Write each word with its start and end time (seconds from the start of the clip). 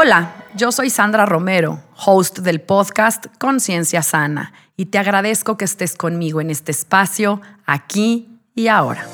Hola, 0.00 0.44
yo 0.54 0.70
soy 0.70 0.90
Sandra 0.90 1.26
Romero, 1.26 1.82
host 2.06 2.38
del 2.38 2.60
podcast 2.60 3.26
Conciencia 3.36 4.00
Sana, 4.04 4.52
y 4.76 4.86
te 4.86 4.98
agradezco 4.98 5.56
que 5.56 5.64
estés 5.64 5.96
conmigo 5.96 6.40
en 6.40 6.50
este 6.50 6.70
espacio, 6.70 7.40
aquí 7.66 8.28
y 8.54 8.68
ahora. 8.68 9.04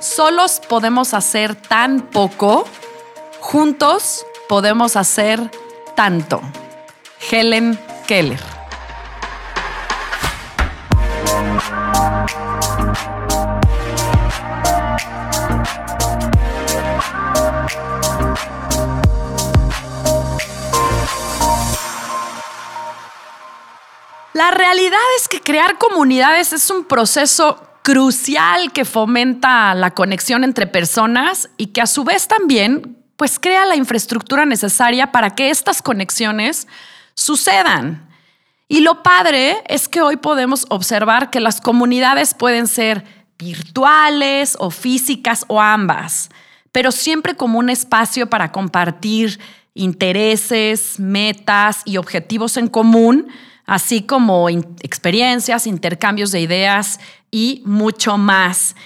Solos 0.00 0.60
podemos 0.68 1.14
hacer 1.14 1.54
tan 1.54 2.00
poco, 2.00 2.64
juntos 3.38 4.26
podemos 4.48 4.96
hacer 4.96 5.48
tanto. 5.94 6.40
Helen 7.30 7.78
Keller. 8.08 8.55
La 24.36 24.50
realidad 24.50 24.98
es 25.18 25.28
que 25.28 25.40
crear 25.40 25.78
comunidades 25.78 26.52
es 26.52 26.68
un 26.68 26.84
proceso 26.84 27.58
crucial 27.80 28.70
que 28.70 28.84
fomenta 28.84 29.74
la 29.74 29.92
conexión 29.92 30.44
entre 30.44 30.66
personas 30.66 31.48
y 31.56 31.68
que 31.68 31.80
a 31.80 31.86
su 31.86 32.04
vez 32.04 32.28
también 32.28 32.98
pues 33.16 33.38
crea 33.38 33.64
la 33.64 33.76
infraestructura 33.76 34.44
necesaria 34.44 35.10
para 35.10 35.34
que 35.34 35.48
estas 35.48 35.80
conexiones 35.80 36.68
sucedan. 37.14 38.10
Y 38.68 38.80
lo 38.80 39.02
padre 39.02 39.62
es 39.68 39.88
que 39.88 40.02
hoy 40.02 40.18
podemos 40.18 40.66
observar 40.68 41.30
que 41.30 41.40
las 41.40 41.62
comunidades 41.62 42.34
pueden 42.34 42.66
ser 42.66 43.06
virtuales 43.38 44.54
o 44.60 44.70
físicas 44.70 45.46
o 45.48 45.62
ambas, 45.62 46.28
pero 46.72 46.92
siempre 46.92 47.36
como 47.36 47.58
un 47.58 47.70
espacio 47.70 48.28
para 48.28 48.52
compartir 48.52 49.40
intereses, 49.72 51.00
metas 51.00 51.80
y 51.86 51.96
objetivos 51.96 52.58
en 52.58 52.68
común 52.68 53.28
así 53.66 54.02
como 54.02 54.48
experiencias, 54.48 55.66
intercambios 55.66 56.32
de 56.32 56.40
ideas 56.40 57.00
y 57.30 57.62
mucho 57.66 58.16
más. 58.16 58.76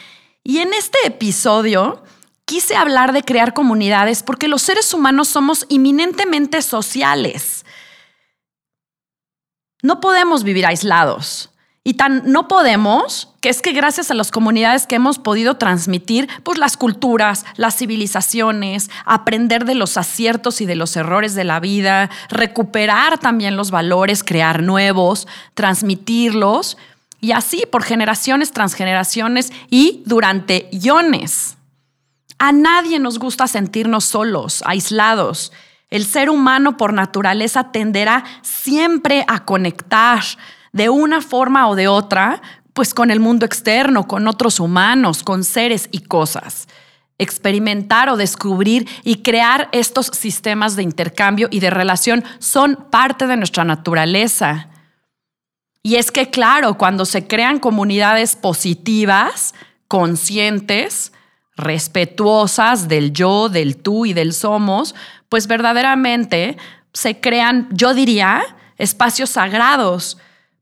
Y 0.43 0.59
en 0.59 0.73
este 0.73 0.99
episodio 1.05 2.03
quise 2.47 2.75
hablar 2.75 3.13
de 3.13 3.23
crear 3.23 3.55
comunidades 3.55 4.23
porque 4.23 4.49
los 4.49 4.63
seres 4.63 4.93
humanos 4.93 5.29
somos 5.29 5.67
eminentemente 5.69 6.63
sociales. 6.63 7.65
No 9.83 10.01
podemos 10.01 10.43
vivir 10.43 10.67
aislados. 10.67 11.50
Y 11.91 11.95
tan 11.95 12.23
no 12.31 12.47
podemos 12.47 13.35
que 13.41 13.49
es 13.49 13.61
que 13.63 13.73
gracias 13.73 14.13
a 14.13 14.15
las 14.15 14.31
comunidades 14.31 14.87
que 14.87 14.95
hemos 14.95 15.19
podido 15.19 15.57
transmitir, 15.57 16.29
pues 16.45 16.57
las 16.57 16.77
culturas, 16.77 17.45
las 17.57 17.77
civilizaciones, 17.77 18.91
aprender 19.05 19.65
de 19.65 19.75
los 19.75 19.97
aciertos 19.97 20.61
y 20.61 20.67
de 20.67 20.77
los 20.77 20.95
errores 20.95 21.35
de 21.35 21.43
la 21.43 21.59
vida, 21.59 22.09
recuperar 22.29 23.19
también 23.19 23.57
los 23.57 23.73
valores, 23.73 24.23
crear 24.23 24.63
nuevos, 24.63 25.27
transmitirlos 25.55 26.79
y 27.21 27.33
así 27.33 27.65
por 27.69 27.83
generaciones, 27.83 28.53
transgeneraciones 28.53 29.53
y 29.69 30.05
durante 30.07 30.69
iones. 30.71 31.57
A 32.39 32.53
nadie 32.53 33.01
nos 33.01 33.19
gusta 33.19 33.49
sentirnos 33.49 34.05
solos, 34.05 34.63
aislados. 34.65 35.51
El 35.91 36.05
ser 36.05 36.31
humano 36.31 36.77
por 36.77 36.93
naturaleza 36.93 37.73
tenderá 37.73 38.23
siempre 38.43 39.25
a 39.27 39.45
conectar 39.45 40.23
de 40.73 40.89
una 40.89 41.21
forma 41.21 41.69
o 41.69 41.75
de 41.75 41.89
otra, 41.89 42.43
pues 42.73 42.95
con 42.95 43.11
el 43.11 43.21
mundo 43.21 43.47
externo, 43.47 44.07
con 44.07 44.27
otros 44.29 44.61
humanos, 44.61 45.23
con 45.23 45.45
seres 45.45 45.89
y 45.91 46.01
cosas. 46.01 46.69
Experimentar 47.19 48.09
o 48.09 48.17
descubrir 48.17 48.89
y 49.05 49.17
crear 49.17 49.69
estos 49.73 50.07
sistemas 50.07 50.77
de 50.77 50.83
intercambio 50.83 51.49
y 51.51 51.61
de 51.61 51.71
relación 51.71 52.25
son 52.39 52.77
parte 52.91 53.27
de 53.27 53.37
nuestra 53.37 53.65
naturaleza. 53.65 54.69
Y 55.83 55.97
es 55.97 56.11
que, 56.11 56.31
claro, 56.31 56.79
cuando 56.79 57.05
se 57.05 57.27
crean 57.27 57.59
comunidades 57.59 58.37
positivas, 58.37 59.55
conscientes, 59.89 61.13
respetuosas 61.57 62.89
del 62.89 63.13
yo, 63.13 63.49
del 63.49 63.77
tú 63.77 64.07
y 64.07 64.13
del 64.13 64.33
somos, 64.33 64.95
pues 65.29 65.47
verdaderamente 65.47 66.57
se 66.93 67.21
crean, 67.21 67.69
yo 67.73 67.93
diría, 67.95 68.43
espacios 68.79 69.31
sagrados 69.31 70.17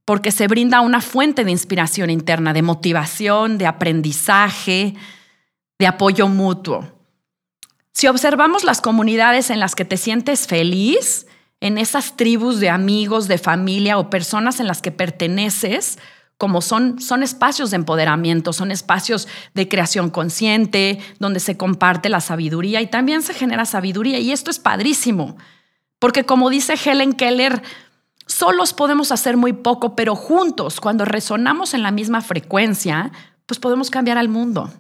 porque 0.08 0.32
se 0.32 0.48
brinda 0.48 0.80
una 0.80 1.02
fuente 1.02 1.44
de 1.44 1.50
inspiración 1.50 2.08
interna, 2.08 2.54
de 2.54 2.62
motivación, 2.62 3.58
de 3.58 3.66
aprendizaje, 3.66 4.94
de 5.78 5.86
apoyo 5.86 6.28
mutuo. 6.28 6.90
Si 7.92 8.06
observamos 8.06 8.64
las 8.64 8.80
comunidades 8.80 9.50
en 9.50 9.60
las 9.60 9.74
que 9.74 9.84
te 9.84 9.98
sientes 9.98 10.46
feliz, 10.46 11.26
en 11.60 11.76
esas 11.76 12.16
tribus 12.16 12.58
de 12.58 12.70
amigos, 12.70 13.28
de 13.28 13.36
familia 13.36 13.98
o 13.98 14.08
personas 14.08 14.60
en 14.60 14.66
las 14.66 14.80
que 14.80 14.92
perteneces, 14.92 15.98
como 16.38 16.62
son, 16.62 17.02
son 17.02 17.22
espacios 17.22 17.68
de 17.68 17.76
empoderamiento, 17.76 18.54
son 18.54 18.70
espacios 18.70 19.28
de 19.52 19.68
creación 19.68 20.08
consciente, 20.08 21.00
donde 21.18 21.38
se 21.38 21.58
comparte 21.58 22.08
la 22.08 22.22
sabiduría 22.22 22.80
y 22.80 22.86
también 22.86 23.20
se 23.20 23.34
genera 23.34 23.66
sabiduría. 23.66 24.18
Y 24.20 24.32
esto 24.32 24.50
es 24.50 24.58
padrísimo, 24.58 25.36
porque 25.98 26.24
como 26.24 26.48
dice 26.48 26.76
Helen 26.82 27.12
Keller, 27.12 27.62
Solos 28.28 28.74
podemos 28.74 29.10
hacer 29.10 29.36
muy 29.36 29.52
poco, 29.52 29.96
pero 29.96 30.14
juntos, 30.14 30.80
cuando 30.80 31.04
resonamos 31.04 31.74
en 31.74 31.82
la 31.82 31.90
misma 31.90 32.20
frecuencia, 32.20 33.10
pues 33.46 33.58
podemos 33.58 33.90
cambiar 33.90 34.18
al 34.18 34.28
mundo. 34.28 34.70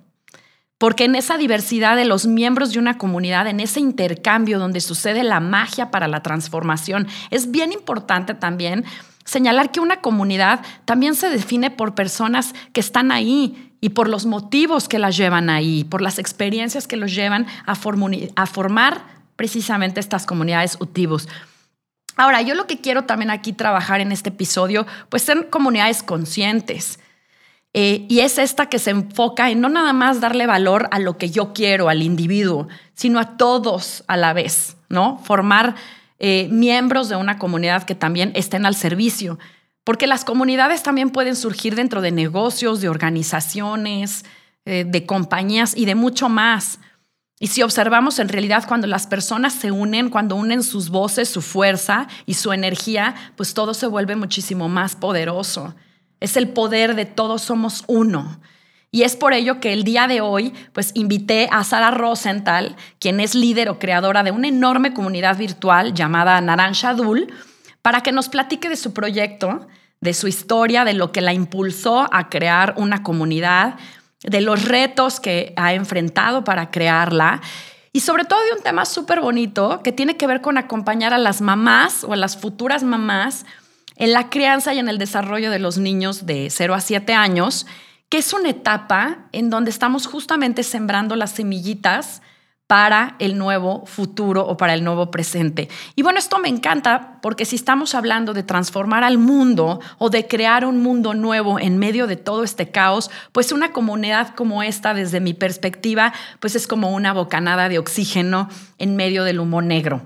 Porque 0.76 1.04
en 1.04 1.16
esa 1.16 1.38
diversidad 1.38 1.96
de 1.96 2.04
los 2.04 2.26
miembros 2.26 2.72
de 2.72 2.78
una 2.78 2.98
comunidad, 2.98 3.48
en 3.48 3.58
ese 3.58 3.80
intercambio 3.80 4.60
donde 4.60 4.80
sucede 4.80 5.24
la 5.24 5.40
magia 5.40 5.90
para 5.90 6.06
la 6.06 6.22
transformación, 6.22 7.08
es 7.30 7.50
bien 7.50 7.72
importante 7.72 8.34
también 8.34 8.84
señalar 9.24 9.72
que 9.72 9.80
una 9.80 10.00
comunidad 10.00 10.60
también 10.84 11.14
se 11.14 11.28
define 11.28 11.70
por 11.70 11.94
personas 11.94 12.54
que 12.72 12.80
están 12.80 13.10
ahí 13.10 13.72
y 13.80 13.90
por 13.90 14.08
los 14.08 14.24
motivos 14.24 14.88
que 14.88 14.98
las 14.98 15.16
llevan 15.16 15.50
ahí, 15.50 15.84
por 15.84 16.00
las 16.00 16.18
experiencias 16.18 16.86
que 16.86 16.96
los 16.96 17.14
llevan 17.14 17.46
a, 17.66 17.74
formar 17.74 19.02
precisamente 19.36 20.00
estas 20.00 20.26
comunidades 20.26 20.76
utivos. 20.80 21.28
Ahora, 22.18 22.42
yo 22.42 22.56
lo 22.56 22.66
que 22.66 22.80
quiero 22.80 23.04
también 23.04 23.30
aquí 23.30 23.52
trabajar 23.52 24.00
en 24.00 24.10
este 24.10 24.30
episodio, 24.30 24.86
pues 25.08 25.22
ser 25.22 25.50
comunidades 25.50 26.02
conscientes. 26.02 26.98
Eh, 27.72 28.06
y 28.08 28.20
es 28.20 28.38
esta 28.38 28.66
que 28.66 28.80
se 28.80 28.90
enfoca 28.90 29.50
en 29.50 29.60
no 29.60 29.68
nada 29.68 29.92
más 29.92 30.20
darle 30.20 30.48
valor 30.48 30.88
a 30.90 30.98
lo 30.98 31.16
que 31.16 31.30
yo 31.30 31.52
quiero, 31.52 31.88
al 31.88 32.02
individuo, 32.02 32.66
sino 32.94 33.20
a 33.20 33.36
todos 33.36 34.02
a 34.08 34.16
la 34.16 34.32
vez, 34.32 34.76
¿no? 34.88 35.20
Formar 35.22 35.76
eh, 36.18 36.48
miembros 36.50 37.08
de 37.08 37.14
una 37.14 37.38
comunidad 37.38 37.84
que 37.84 37.94
también 37.94 38.32
estén 38.34 38.66
al 38.66 38.74
servicio. 38.74 39.38
Porque 39.84 40.08
las 40.08 40.24
comunidades 40.24 40.82
también 40.82 41.10
pueden 41.10 41.36
surgir 41.36 41.76
dentro 41.76 42.00
de 42.00 42.10
negocios, 42.10 42.80
de 42.80 42.88
organizaciones, 42.88 44.24
eh, 44.64 44.84
de 44.84 45.06
compañías 45.06 45.76
y 45.76 45.84
de 45.84 45.94
mucho 45.94 46.28
más. 46.28 46.80
Y 47.40 47.48
si 47.48 47.62
observamos 47.62 48.18
en 48.18 48.28
realidad 48.28 48.64
cuando 48.66 48.86
las 48.86 49.06
personas 49.06 49.52
se 49.52 49.70
unen, 49.70 50.10
cuando 50.10 50.34
unen 50.34 50.62
sus 50.62 50.88
voces, 50.88 51.28
su 51.28 51.40
fuerza 51.40 52.08
y 52.26 52.34
su 52.34 52.52
energía, 52.52 53.14
pues 53.36 53.54
todo 53.54 53.74
se 53.74 53.86
vuelve 53.86 54.16
muchísimo 54.16 54.68
más 54.68 54.96
poderoso. 54.96 55.74
Es 56.20 56.36
el 56.36 56.48
poder 56.48 56.96
de 56.96 57.06
todos 57.06 57.42
somos 57.42 57.84
uno. 57.86 58.40
Y 58.90 59.02
es 59.02 59.16
por 59.16 59.34
ello 59.34 59.60
que 59.60 59.72
el 59.72 59.84
día 59.84 60.08
de 60.08 60.20
hoy, 60.20 60.52
pues 60.72 60.92
invité 60.94 61.48
a 61.52 61.62
Sara 61.62 61.90
Rosenthal, 61.90 62.74
quien 62.98 63.20
es 63.20 63.34
líder 63.34 63.68
o 63.68 63.78
creadora 63.78 64.22
de 64.22 64.30
una 64.30 64.48
enorme 64.48 64.94
comunidad 64.94 65.36
virtual 65.36 65.94
llamada 65.94 66.40
Naranja 66.40 66.94
Dul, 66.94 67.32
para 67.82 68.00
que 68.00 68.12
nos 68.12 68.28
platique 68.28 68.68
de 68.68 68.76
su 68.76 68.94
proyecto, 68.94 69.68
de 70.00 70.14
su 70.14 70.26
historia, 70.26 70.84
de 70.84 70.94
lo 70.94 71.12
que 71.12 71.20
la 71.20 71.34
impulsó 71.34 72.08
a 72.12 72.30
crear 72.30 72.74
una 72.76 73.02
comunidad, 73.02 73.76
de 74.22 74.40
los 74.40 74.64
retos 74.64 75.20
que 75.20 75.52
ha 75.56 75.74
enfrentado 75.74 76.44
para 76.44 76.70
crearla. 76.70 77.40
Y 77.92 78.00
sobre 78.00 78.24
todo 78.24 78.40
de 78.44 78.52
un 78.52 78.62
tema 78.62 78.84
súper 78.84 79.20
bonito 79.20 79.80
que 79.82 79.92
tiene 79.92 80.16
que 80.16 80.26
ver 80.26 80.40
con 80.40 80.58
acompañar 80.58 81.14
a 81.14 81.18
las 81.18 81.40
mamás 81.40 82.04
o 82.04 82.12
a 82.12 82.16
las 82.16 82.36
futuras 82.36 82.82
mamás 82.82 83.46
en 83.96 84.12
la 84.12 84.30
crianza 84.30 84.74
y 84.74 84.78
en 84.78 84.88
el 84.88 84.98
desarrollo 84.98 85.50
de 85.50 85.58
los 85.58 85.78
niños 85.78 86.26
de 86.26 86.48
0 86.50 86.74
a 86.74 86.80
7 86.80 87.12
años, 87.14 87.66
que 88.08 88.18
es 88.18 88.32
una 88.32 88.50
etapa 88.50 89.28
en 89.32 89.50
donde 89.50 89.70
estamos 89.70 90.06
justamente 90.06 90.62
sembrando 90.62 91.16
las 91.16 91.32
semillitas 91.32 92.22
para 92.68 93.16
el 93.18 93.38
nuevo 93.38 93.86
futuro 93.86 94.46
o 94.46 94.58
para 94.58 94.74
el 94.74 94.84
nuevo 94.84 95.10
presente. 95.10 95.70
Y 95.96 96.02
bueno, 96.02 96.18
esto 96.18 96.38
me 96.38 96.48
encanta 96.48 97.18
porque 97.22 97.46
si 97.46 97.56
estamos 97.56 97.94
hablando 97.94 98.34
de 98.34 98.42
transformar 98.42 99.04
al 99.04 99.16
mundo 99.16 99.80
o 99.96 100.10
de 100.10 100.28
crear 100.28 100.66
un 100.66 100.82
mundo 100.82 101.14
nuevo 101.14 101.58
en 101.58 101.78
medio 101.78 102.06
de 102.06 102.16
todo 102.16 102.44
este 102.44 102.70
caos, 102.70 103.10
pues 103.32 103.52
una 103.52 103.72
comunidad 103.72 104.34
como 104.34 104.62
esta, 104.62 104.92
desde 104.92 105.18
mi 105.18 105.32
perspectiva, 105.32 106.12
pues 106.40 106.54
es 106.56 106.66
como 106.66 106.90
una 106.90 107.14
bocanada 107.14 107.70
de 107.70 107.78
oxígeno 107.78 108.50
en 108.76 108.96
medio 108.96 109.24
del 109.24 109.40
humo 109.40 109.62
negro 109.62 110.02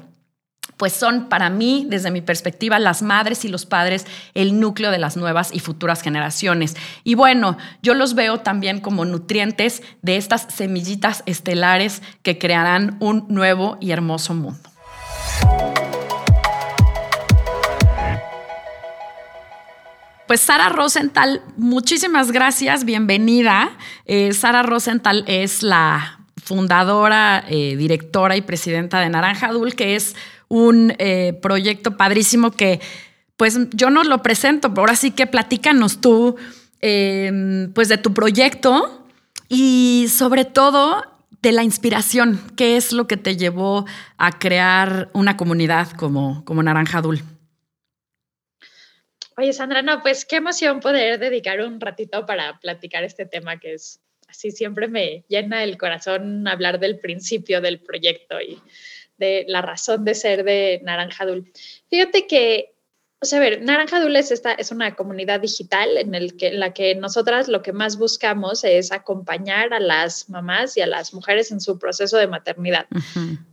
pues 0.83 0.95
son 0.95 1.29
para 1.29 1.49
mí, 1.49 1.87
desde 1.89 2.11
mi 2.11 2.23
perspectiva, 2.23 2.81
las 2.81 3.03
madres 3.03 3.45
y 3.45 3.49
los 3.49 3.67
padres 3.67 4.05
el 4.35 4.59
núcleo 4.59 4.91
de 4.91 4.99
las 4.99 5.17
nuevas 5.17 5.55
y 5.55 5.61
futuras 5.61 6.03
generaciones. 6.03 6.75
Y 7.05 7.15
bueno, 7.15 7.57
yo 7.83 7.95
los 7.95 8.17
veo 8.17 8.41
también 8.41 8.81
como 8.81 9.05
nutrientes 9.05 9.85
de 10.03 10.17
estas 10.17 10.49
semillitas 10.53 11.23
estelares 11.25 12.03
que 12.25 12.37
crearán 12.37 12.97
un 12.99 13.27
nuevo 13.29 13.79
y 13.81 13.93
hermoso 13.93 14.35
mundo. 14.35 14.59
Pues 20.27 20.41
Sara 20.41 20.69
Rosenthal, 20.69 21.43
muchísimas 21.57 22.33
gracias, 22.33 22.85
bienvenida. 22.85 23.71
Eh, 24.05 24.33
Sara 24.33 24.65
Rosenthal 24.65 25.23
es 25.29 25.63
la 25.63 26.19
fundadora, 26.43 27.45
eh, 27.49 27.77
directora 27.77 28.37
y 28.37 28.43
presidenta 28.43 29.01
de 29.01 29.09
Naranja 29.09 29.53
Dul, 29.53 29.75
que 29.75 29.95
es 29.95 30.17
un 30.53 30.95
eh, 30.99 31.33
proyecto 31.41 31.97
padrísimo 31.97 32.51
que 32.51 32.79
pues 33.39 33.59
yo 33.71 33.89
no 33.89 34.05
lo 34.05 34.23
presento, 34.23 34.69
pero 34.69 34.83
ahora 34.83 34.97
sí 34.97 35.11
que 35.11 35.27
platícanos 35.27 36.03
tú 36.03 36.37
em, 36.83 37.73
pues 37.73 37.89
de 37.89 37.97
tu 37.97 38.13
proyecto 38.13 39.07
y 39.49 40.09
sobre 40.11 40.45
todo 40.45 41.05
de 41.41 41.53
la 41.53 41.65
inspiración, 41.65 42.39
qué 42.55 42.77
es 42.77 42.93
lo 42.93 43.07
que 43.07 43.17
te 43.17 43.39
llevó 43.39 43.87
a 44.19 44.39
crear 44.39 45.09
una 45.15 45.39
comunidad 45.39 45.91
como, 45.93 46.45
como 46.45 46.63
Naranja 46.63 47.01
Dul. 47.01 47.23
Oye, 49.39 49.55
Sandra, 49.55 49.81
no, 49.81 50.03
pues 50.03 50.27
qué 50.27 50.37
emoción 50.37 50.81
poder 50.81 51.19
dedicar 51.19 51.63
un 51.63 51.81
ratito 51.81 52.27
para 52.27 52.61
platicar 52.61 53.05
este 53.05 53.25
tema 53.25 53.59
que 53.59 53.73
es 53.73 54.03
así 54.29 54.51
siempre 54.51 54.87
me 54.87 55.25
llena 55.29 55.65
el 55.65 55.79
corazón 55.79 56.47
hablar 56.47 56.79
del 56.79 56.99
principio 56.99 57.63
del 57.63 57.81
proyecto 57.81 58.39
y 58.41 58.61
de 59.23 59.45
la 59.49 59.63
razón 59.63 60.05
de 60.05 60.15
ser 60.15 60.45
de 60.45 60.81
Naranja 60.83 61.25
Dul. 61.25 61.51
Fíjate 61.89 62.27
que, 62.27 62.75
o 63.21 63.25
sea, 63.25 63.39
a 63.39 63.41
ver, 63.41 63.63
Naranja 63.63 64.01
Dul 64.01 64.17
es, 64.17 64.33
esta, 64.33 64.53
es 64.53 64.73
una 64.73 64.97
comunidad 64.97 65.41
digital 65.41 65.97
en, 65.97 66.15
el 66.15 66.37
que, 66.37 66.53
la 66.53 66.75
que 66.75 66.97
nosotras 66.97 67.47
lo 67.47 67.63
que 67.63 67.73
más 67.73 67.97
buscamos 67.97 68.65
es 68.65 68.91
acompañar 68.91 69.73
a 69.73 69.79
las 69.79 70.29
mamás 70.29 70.77
y 70.77 70.81
a 70.81 70.87
las 70.87 71.15
mujeres 71.15 71.53
en 71.53 71.61
su 71.61 71.79
proceso 71.79 72.19
de 72.19 72.27
maternidad. 72.27 72.87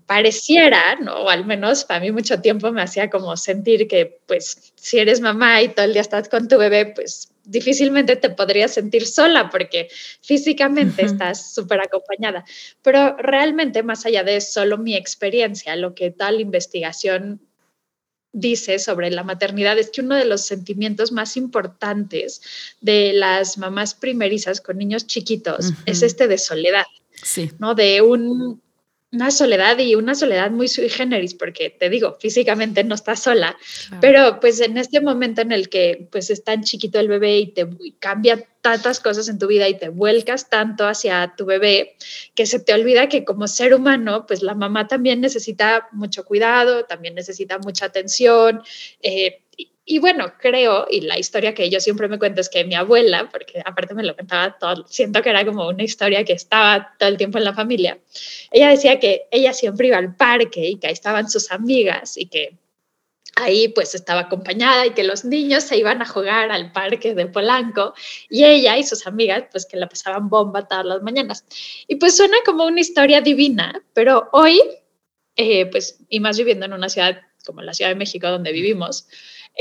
Pareciera, 0.07 0.95
¿no? 0.95 1.13
o 1.13 1.29
al 1.29 1.45
menos 1.45 1.85
para 1.85 1.99
mí 1.99 2.11
mucho 2.11 2.41
tiempo 2.41 2.71
me 2.71 2.81
hacía 2.81 3.11
como 3.11 3.37
sentir 3.37 3.87
que, 3.87 4.19
pues, 4.25 4.73
si 4.75 4.97
eres 4.97 5.21
mamá 5.21 5.61
y 5.61 5.69
todo 5.69 5.85
el 5.85 5.93
día 5.93 6.01
estás 6.01 6.27
con 6.27 6.47
tu 6.47 6.57
bebé, 6.57 6.87
pues 6.87 7.31
difícilmente 7.49 8.15
te 8.15 8.29
podrías 8.29 8.73
sentir 8.73 9.05
sola 9.05 9.49
porque 9.49 9.89
físicamente 10.21 11.03
estás 11.03 11.53
súper 11.53 11.81
acompañada. 11.81 12.45
Pero 12.81 13.17
realmente, 13.17 13.83
más 13.83 14.05
allá 14.05 14.23
de 14.23 14.39
solo 14.41 14.77
mi 14.77 14.95
experiencia, 14.95 15.75
lo 15.75 15.95
que 15.95 16.11
tal 16.11 16.39
investigación 16.39 17.41
dice 18.31 18.77
sobre 18.77 19.09
la 19.09 19.23
maternidad 19.23 19.79
es 19.79 19.89
que 19.89 20.01
uno 20.01 20.15
de 20.15 20.25
los 20.25 20.45
sentimientos 20.45 21.11
más 21.11 21.35
importantes 21.35 22.41
de 22.79 23.11
las 23.13 23.57
mamás 23.57 23.95
primerizas 23.95 24.61
con 24.61 24.77
niños 24.77 25.07
chiquitos 25.07 25.73
es 25.85 26.03
este 26.03 26.27
de 26.27 26.37
soledad. 26.37 26.85
Sí. 27.23 27.51
¿no? 27.57 27.73
De 27.73 28.01
un, 28.01 28.61
una 29.11 29.31
soledad 29.31 29.79
y 29.79 29.95
una 29.95 30.13
soledad 30.13 30.51
muy 30.51 30.67
sui 30.67 30.87
generis, 30.87 31.33
porque 31.33 31.71
te 31.71 31.89
digo, 31.89 32.17
físicamente 32.19 32.83
no 32.83 32.93
estás 32.93 33.23
sola, 33.23 33.57
pero 34.01 34.39
pues 34.39 34.59
en 34.59 34.77
este 34.77 35.01
momento 35.01 35.41
en 35.41 35.51
el 35.51 35.67
que 35.69 36.07
pues 36.11 36.29
es 36.29 36.43
tan 36.43 36.63
chiquito 36.63 36.99
el 36.99 37.07
bebé 37.07 37.39
y 37.39 37.47
te 37.47 37.67
cambia 37.99 38.45
tantas 38.61 38.99
cosas 38.99 39.27
en 39.27 39.39
tu 39.39 39.47
vida 39.47 39.67
y 39.67 39.79
te 39.79 39.89
vuelcas 39.89 40.49
tanto 40.49 40.87
hacia 40.87 41.33
tu 41.35 41.45
bebé, 41.45 41.95
que 42.35 42.45
se 42.45 42.59
te 42.59 42.73
olvida 42.73 43.09
que 43.09 43.25
como 43.25 43.47
ser 43.47 43.73
humano, 43.73 44.25
pues 44.27 44.43
la 44.43 44.53
mamá 44.53 44.87
también 44.87 45.21
necesita 45.21 45.87
mucho 45.91 46.23
cuidado, 46.23 46.85
también 46.85 47.15
necesita 47.15 47.57
mucha 47.57 47.85
atención. 47.85 48.61
Eh, 49.01 49.41
y 49.91 49.97
bueno, 49.97 50.33
creo, 50.37 50.85
y 50.87 51.01
la 51.01 51.17
historia 51.17 51.55
que 51.55 51.67
yo 51.67 51.79
siempre 51.79 52.07
me 52.07 52.19
cuento 52.19 52.41
es 52.41 52.49
que 52.49 52.63
mi 52.63 52.75
abuela, 52.75 53.27
porque 53.31 53.59
aparte 53.65 53.95
me 53.95 54.03
lo 54.03 54.15
contaba 54.15 54.55
todo, 54.59 54.85
siento 54.87 55.23
que 55.23 55.31
era 55.31 55.43
como 55.43 55.67
una 55.67 55.81
historia 55.81 56.23
que 56.23 56.33
estaba 56.33 56.93
todo 56.99 57.09
el 57.09 57.17
tiempo 57.17 57.39
en 57.39 57.43
la 57.43 57.55
familia, 57.55 57.97
ella 58.51 58.69
decía 58.69 58.99
que 58.99 59.23
ella 59.31 59.51
siempre 59.51 59.87
iba 59.87 59.97
al 59.97 60.15
parque 60.15 60.67
y 60.67 60.75
que 60.75 60.85
ahí 60.85 60.93
estaban 60.93 61.27
sus 61.27 61.51
amigas 61.51 62.17
y 62.17 62.27
que 62.27 62.55
ahí 63.35 63.69
pues 63.69 63.95
estaba 63.95 64.21
acompañada 64.21 64.85
y 64.85 64.91
que 64.91 65.03
los 65.03 65.25
niños 65.25 65.63
se 65.63 65.77
iban 65.77 66.03
a 66.03 66.05
jugar 66.05 66.51
al 66.51 66.71
parque 66.71 67.15
de 67.15 67.25
Polanco 67.25 67.95
y 68.29 68.43
ella 68.43 68.77
y 68.77 68.83
sus 68.83 69.07
amigas 69.07 69.45
pues 69.51 69.65
que 69.65 69.77
la 69.77 69.89
pasaban 69.89 70.29
bomba 70.29 70.67
todas 70.67 70.85
las 70.85 71.01
mañanas. 71.01 71.45
Y 71.87 71.95
pues 71.95 72.15
suena 72.15 72.37
como 72.45 72.67
una 72.67 72.79
historia 72.79 73.21
divina, 73.21 73.81
pero 73.93 74.29
hoy, 74.33 74.61
eh, 75.35 75.65
pues, 75.65 75.97
y 76.09 76.19
más 76.19 76.37
viviendo 76.37 76.67
en 76.67 76.73
una 76.73 76.89
ciudad 76.89 77.23
como 77.49 77.61
la 77.63 77.73
Ciudad 77.73 77.89
de 77.89 77.95
México 77.95 78.27
donde 78.29 78.51
vivimos, 78.51 79.07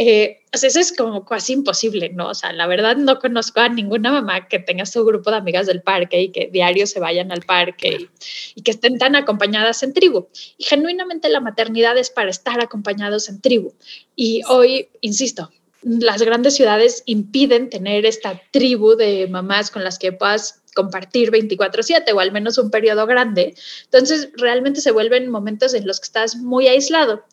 eh, 0.01 0.43
eso 0.53 0.79
es 0.79 0.97
como 0.97 1.25
casi 1.25 1.55
imposible, 1.55 2.11
¿no? 2.11 2.29
O 2.29 2.35
sea, 2.35 2.53
la 2.53 2.69
verdad 2.69 2.97
no 2.97 3.19
conozco 3.19 3.59
a 3.61 3.69
ninguna 3.69 4.13
mamá 4.13 4.47
que 4.47 4.61
tenga 4.61 4.87
su 4.87 5.05
grupo 5.05 5.31
de 5.31 5.39
amigas 5.39 5.67
del 5.67 5.83
parque 5.83 6.23
y 6.23 6.29
que 6.31 6.49
diario 6.53 6.87
se 6.87 7.01
vayan 7.01 7.33
al 7.33 7.43
parque 7.43 8.09
y, 8.55 8.63
que 8.63 8.71
estén 8.71 8.99
tan 8.99 9.17
acompañadas 9.17 9.83
en 9.83 9.93
tribu. 9.93 10.29
Y 10.57 10.65
genuinamente 10.65 11.29
la 11.29 11.41
maternidad 11.41 11.99
es 11.99 12.11
para 12.11 12.31
estar 12.31 12.61
acompañados 12.61 13.29
en 13.29 13.41
tribu. 13.41 13.75
Y 14.15 14.43
hoy, 14.49 14.89
insisto, 15.01 15.51
las 15.83 16.23
grandes 16.23 16.55
ciudades 16.55 17.03
impiden 17.07 17.69
tener 17.69 18.07
esta 18.07 18.41
tribu 18.53 18.95
de 18.95 19.27
mamás 19.27 19.71
con 19.73 19.83
las 19.83 19.99
que 19.99 20.13
puedas 20.13 20.63
compartir 20.77 21.33
24/7 21.33 22.13
o 22.13 22.21
al 22.21 22.31
menos 22.31 22.57
un 22.59 22.71
periodo 22.71 23.05
grande. 23.07 23.55
Entonces, 23.85 24.31
realmente 24.37 24.81
se 24.81 24.93
vuelven 24.93 25.29
momentos 25.29 25.75
en 25.75 25.89
los 25.89 25.99
que 25.99 26.05
estás 26.05 26.37
muy 26.37 26.69
aislado. 26.69 27.25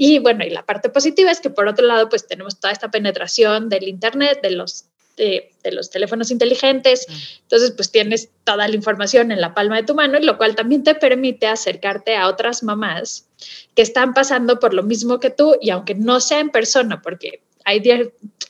Y 0.00 0.20
bueno, 0.20 0.44
y 0.44 0.50
la 0.50 0.64
parte 0.64 0.90
positiva 0.90 1.32
es 1.32 1.40
que 1.40 1.50
por 1.50 1.66
otro 1.66 1.84
lado, 1.84 2.08
pues 2.08 2.24
tenemos 2.24 2.60
toda 2.60 2.72
esta 2.72 2.88
penetración 2.88 3.68
del 3.68 3.88
Internet, 3.88 4.38
de 4.42 4.52
los, 4.52 4.84
de, 5.16 5.50
los 5.72 5.90
teléfonos 5.90 6.30
inteligentes. 6.30 7.04
Entonces, 7.42 7.72
pues 7.72 7.90
tienes 7.90 8.28
toda 8.44 8.68
la 8.68 8.76
información 8.76 9.32
en 9.32 9.40
la 9.40 9.54
palma 9.54 9.74
de 9.74 9.82
tu 9.82 9.96
mano, 9.96 10.16
y 10.16 10.22
lo 10.22 10.38
cual 10.38 10.54
también 10.54 10.84
te 10.84 10.94
permite 10.94 11.48
acercarte 11.48 12.14
a 12.14 12.28
otras 12.28 12.62
mamás 12.62 13.26
que 13.74 13.82
están 13.82 14.14
pasando 14.14 14.60
por 14.60 14.72
lo 14.72 14.84
mismo 14.84 15.18
que 15.18 15.30
tú 15.30 15.56
y 15.60 15.70
aunque 15.70 15.96
no 15.96 16.20
sea 16.20 16.38
en 16.38 16.50
persona, 16.50 17.02
porque 17.02 17.42
hay 17.64 17.82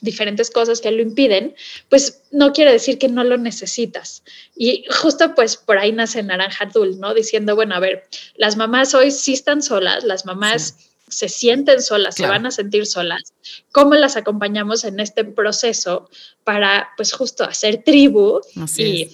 diferentes 0.01 0.51
cosas 0.51 0.81
que 0.81 0.91
lo 0.91 1.01
impiden, 1.01 1.55
pues 1.89 2.21
no 2.29 2.53
quiere 2.53 2.71
decir 2.71 2.99
que 2.99 3.09
no 3.09 3.23
lo 3.23 3.37
necesitas. 3.37 4.23
Y 4.55 4.85
justo 5.01 5.33
pues 5.33 5.57
por 5.57 5.79
ahí 5.79 5.91
nace 5.91 6.21
Naranja 6.21 6.67
Dul, 6.67 6.99
¿no? 6.99 7.15
Diciendo, 7.15 7.55
bueno, 7.55 7.73
a 7.73 7.79
ver, 7.79 8.07
las 8.35 8.55
mamás 8.55 8.93
hoy 8.93 9.09
sí 9.09 9.33
están 9.33 9.63
solas, 9.63 10.03
las 10.03 10.27
mamás 10.27 10.88
se 11.09 11.29
sienten 11.29 11.81
solas, 11.81 12.15
se 12.15 12.27
van 12.27 12.45
a 12.45 12.51
sentir 12.51 12.85
solas, 12.85 13.33
cómo 13.71 13.95
las 13.95 14.17
acompañamos 14.17 14.83
en 14.83 14.99
este 14.99 15.23
proceso 15.25 16.09
para, 16.43 16.89
pues 16.97 17.13
justo 17.13 17.43
hacer 17.43 17.83
tribu 17.83 18.41
y, 18.77 19.09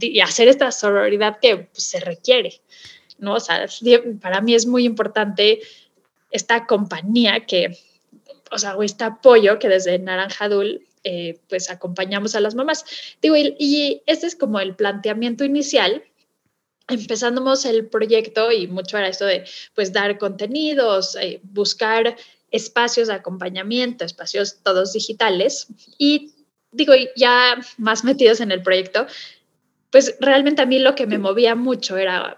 y, 0.00 0.20
hacer 0.20 0.48
esta 0.48 0.70
sororidad 0.72 1.38
que 1.40 1.56
pues, 1.56 1.84
se 1.84 2.00
requiere, 2.00 2.60
¿no? 3.18 3.34
O 3.34 3.40
sea, 3.40 3.66
para 4.20 4.40
mí 4.40 4.54
es 4.54 4.66
muy 4.66 4.84
importante 4.84 5.60
esta 6.30 6.66
compañía 6.66 7.46
que, 7.46 7.78
o 8.50 8.58
sea, 8.58 8.76
o 8.76 8.82
este 8.82 9.04
apoyo 9.04 9.58
que 9.58 9.68
desde 9.68 9.98
Naranja 9.98 10.48
Dul 10.48 10.84
eh, 11.04 11.38
pues 11.48 11.70
acompañamos 11.70 12.34
a 12.34 12.40
las 12.40 12.54
mamás. 12.54 12.84
Digo, 13.20 13.36
y, 13.36 13.54
y 13.58 14.02
este 14.06 14.26
es 14.26 14.34
como 14.34 14.58
el 14.58 14.74
planteamiento 14.74 15.44
inicial, 15.44 16.02
empezamos 16.88 17.64
el 17.64 17.86
proyecto 17.86 18.52
y 18.52 18.66
mucho 18.66 18.98
era 18.98 19.08
esto 19.08 19.24
de 19.24 19.44
pues 19.74 19.92
dar 19.92 20.18
contenidos, 20.18 21.16
eh, 21.16 21.40
buscar 21.42 22.16
espacios 22.50 23.08
de 23.08 23.14
acompañamiento, 23.14 24.04
espacios 24.04 24.58
todos 24.62 24.92
digitales 24.92 25.66
y 25.98 26.34
digo, 26.74 26.92
ya 27.16 27.56
más 27.78 28.04
metidos 28.04 28.40
en 28.40 28.50
el 28.50 28.62
proyecto, 28.62 29.06
pues 29.90 30.16
realmente 30.20 30.62
a 30.62 30.66
mí 30.66 30.78
lo 30.78 30.94
que 30.94 31.06
me 31.06 31.18
movía 31.18 31.54
mucho 31.54 31.96
era, 31.96 32.36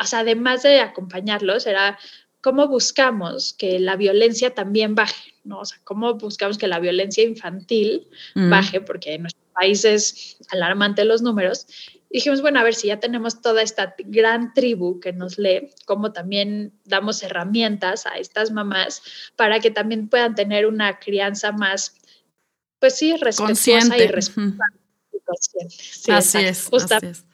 o 0.00 0.04
sea, 0.04 0.20
además 0.20 0.62
de 0.62 0.80
acompañarlos, 0.80 1.66
era 1.66 1.98
cómo 2.40 2.68
buscamos 2.68 3.52
que 3.52 3.78
la 3.78 3.96
violencia 3.96 4.54
también 4.54 4.94
baje, 4.94 5.34
¿no? 5.44 5.60
O 5.60 5.64
sea, 5.64 5.78
cómo 5.84 6.14
buscamos 6.14 6.58
que 6.58 6.68
la 6.68 6.80
violencia 6.80 7.22
infantil 7.22 8.08
mm. 8.34 8.50
baje, 8.50 8.80
porque 8.80 9.14
en 9.14 9.22
nuestro 9.22 9.42
país 9.52 9.84
es 9.84 10.38
alarmante 10.50 11.04
los 11.04 11.22
números, 11.22 11.66
dijimos, 12.10 12.42
bueno, 12.42 12.60
a 12.60 12.64
ver 12.64 12.74
si 12.74 12.88
ya 12.88 13.00
tenemos 13.00 13.40
toda 13.42 13.62
esta 13.62 13.94
gran 13.98 14.54
tribu 14.54 15.00
que 15.00 15.12
nos 15.12 15.38
lee, 15.38 15.70
cómo 15.84 16.12
también 16.12 16.72
damos 16.84 17.22
herramientas 17.22 18.06
a 18.06 18.18
estas 18.18 18.50
mamás 18.50 19.02
para 19.36 19.60
que 19.60 19.70
también 19.70 20.08
puedan 20.08 20.34
tener 20.34 20.66
una 20.66 20.98
crianza 20.98 21.52
más, 21.52 21.94
pues 22.78 22.96
sí, 22.96 23.16
respetuosa 23.16 23.96
y 23.98 24.06
responsable. 24.06 24.82
así, 25.26 25.58
es, 25.60 26.08
así 26.08 27.06
es. 27.06 27.24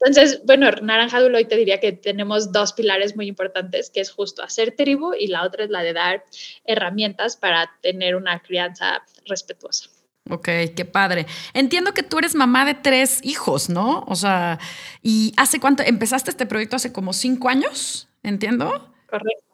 Entonces, 0.00 0.42
bueno, 0.44 0.70
Naranja 0.82 1.20
Dul 1.20 1.34
hoy 1.34 1.46
te 1.46 1.56
diría 1.56 1.80
que 1.80 1.92
tenemos 1.92 2.52
dos 2.52 2.74
pilares 2.74 3.16
muy 3.16 3.26
importantes, 3.26 3.90
que 3.90 4.00
es 4.00 4.10
justo 4.10 4.42
hacer 4.42 4.76
tribu 4.76 5.14
y 5.14 5.28
la 5.28 5.42
otra 5.42 5.64
es 5.64 5.70
la 5.70 5.82
de 5.82 5.94
dar 5.94 6.24
herramientas 6.64 7.36
para 7.36 7.70
tener 7.80 8.14
una 8.14 8.40
crianza 8.40 9.02
respetuosa. 9.24 9.88
Ok, 10.28 10.48
qué 10.74 10.84
padre. 10.84 11.26
Entiendo 11.54 11.94
que 11.94 12.02
tú 12.02 12.18
eres 12.18 12.34
mamá 12.34 12.64
de 12.64 12.74
tres 12.74 13.20
hijos, 13.22 13.68
¿no? 13.68 14.04
O 14.08 14.16
sea, 14.16 14.58
¿y 15.02 15.32
hace 15.36 15.60
cuánto 15.60 15.82
empezaste 15.84 16.30
este 16.30 16.46
proyecto? 16.46 16.76
¿Hace 16.76 16.92
como 16.92 17.12
cinco 17.12 17.48
años? 17.48 18.08
¿Entiendo? 18.22 18.92
Correcto. 19.08 19.46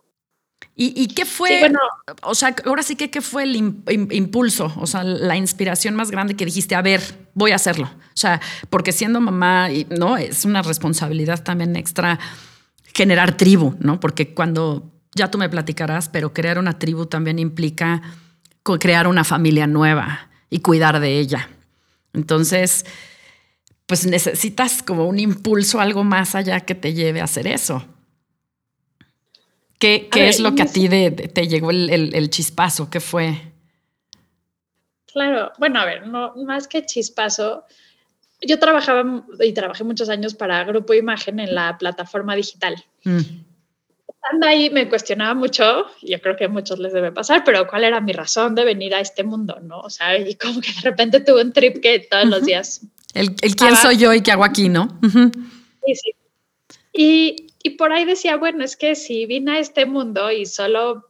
¿Y, 0.75 1.09
qué 1.09 1.27
fue? 1.27 1.61
bueno, 1.61 1.79
o 2.23 2.35
sea, 2.35 2.57
ahora 2.65 2.83
sí 2.83 2.97
que 2.97 3.11
qué 3.11 3.21
fue 3.21 3.45
el 3.45 3.57
impulso, 3.57 4.73
o 4.79 4.87
sea, 4.87 5.05
la 5.05 5.37
inspiración 5.37 5.95
más 5.95 6.11
grande 6.11 6.35
que 6.35 6.45
dijiste, 6.45 6.75
a 6.75 6.83
ver, 6.83 7.03
voy 7.35 7.53
a 7.53 7.57
hacerlo. 7.57 7.85
O 7.85 8.17
sea, 8.17 8.41
porque 8.69 8.91
siendo 8.91 9.21
mamá, 9.21 9.69
¿no? 9.91 10.17
Es 10.17 10.45
una 10.45 10.63
responsabilidad 10.63 11.45
también 11.45 11.77
extra 11.77 12.19
generar 12.95 13.37
tribu, 13.37 13.77
¿no? 13.79 14.01
Porque 14.01 14.35
cuando, 14.35 14.91
ya 15.15 15.31
tú 15.31 15.39
me 15.39 15.49
platicarás, 15.49 16.09
pero 16.09 16.33
crear 16.33 16.59
una 16.59 16.79
tribu 16.79 17.07
también 17.07 17.39
implica 17.39 18.03
crear 18.81 19.07
una 19.07 19.25
familia 19.25 19.67
nueva 19.67 20.32
y 20.53 20.61
cuidar 20.61 21.01
de 21.01 21.19
ella. 21.19 21.49
Entonces, 22.13 22.85
pues 23.87 24.07
necesitas 24.07 24.83
como 24.83 25.07
un 25.07 25.19
impulso, 25.19 25.81
algo 25.81 26.05
más 26.05 26.35
allá 26.35 26.61
que 26.61 26.75
te 26.75 26.93
lleve 26.93 27.23
a 27.23 27.25
hacer 27.25 27.47
eso. 27.47 27.83
¿Qué, 29.79 30.11
es 30.13 30.41
lo 30.41 30.55
que 30.55 30.63
a 30.63 30.67
ti 30.67 30.89
te 30.91 31.49
llegó 31.49 31.71
el, 31.71 32.31
chispazo? 32.31 32.91
¿Qué 32.91 33.01
fue? 33.01 33.41
Claro, 35.07 35.53
bueno, 35.59 35.81
a 35.81 35.87
ver, 35.87 36.07
no, 36.07 36.35
más 36.37 36.69
que 36.69 36.85
chispazo, 36.85 37.65
yo 38.43 38.59
trabajaba 38.59 39.25
y 39.41 39.53
trabajé 39.55 39.85
muchos 39.85 40.11
años 40.11 40.35
para 40.35 40.63
Grupo 40.65 40.93
Imagen 40.93 41.41
en 41.41 41.55
la 41.55 41.79
plataforma 41.79 42.37
digital. 42.37 42.85
Mm. 43.05 43.21
Estando 44.23 44.47
ahí 44.47 44.71
me 44.71 44.89
cuestionaba 44.89 45.35
mucho, 45.35 45.87
yo 46.01 46.21
creo 46.21 46.37
que 46.37 46.45
a 46.45 46.49
muchos 46.49 46.79
les 46.79 46.93
debe 46.93 47.11
pasar, 47.11 47.43
pero 47.45 47.67
¿cuál 47.67 47.83
era 47.83 48.01
mi 48.01 48.13
razón 48.13 48.55
de 48.55 48.65
venir 48.65 48.95
a 48.95 49.01
este 49.01 49.25
mundo? 49.25 49.59
¿no? 49.61 49.81
O 49.81 49.91
sea, 49.91 50.17
y 50.17 50.37
como 50.37 50.61
que 50.61 50.73
de 50.73 50.81
repente 50.83 51.21
tuve 51.21 51.43
un 51.43 51.53
trip 51.53 51.81
que 51.81 51.99
todos 51.99 52.27
los 52.27 52.45
días... 52.45 52.83
El, 53.15 53.35
el 53.43 53.57
quién 53.57 53.77
soy 53.77 53.97
yo 53.97 54.15
y 54.15 54.23
qué 54.23 54.31
hago 54.31 54.45
aquí, 54.45 54.69
¿no? 54.69 54.97
Sí, 55.85 55.95
sí. 55.97 56.15
Y, 56.93 57.49
y 57.65 57.71
por 57.71 57.93
ahí 57.93 58.05
decía, 58.05 58.37
bueno, 58.37 58.63
es 58.63 58.77
que 58.77 58.95
si 58.95 59.27
vine 59.27 59.57
a 59.57 59.59
este 59.59 59.87
mundo 59.87 60.31
y 60.31 60.47
solo 60.47 61.09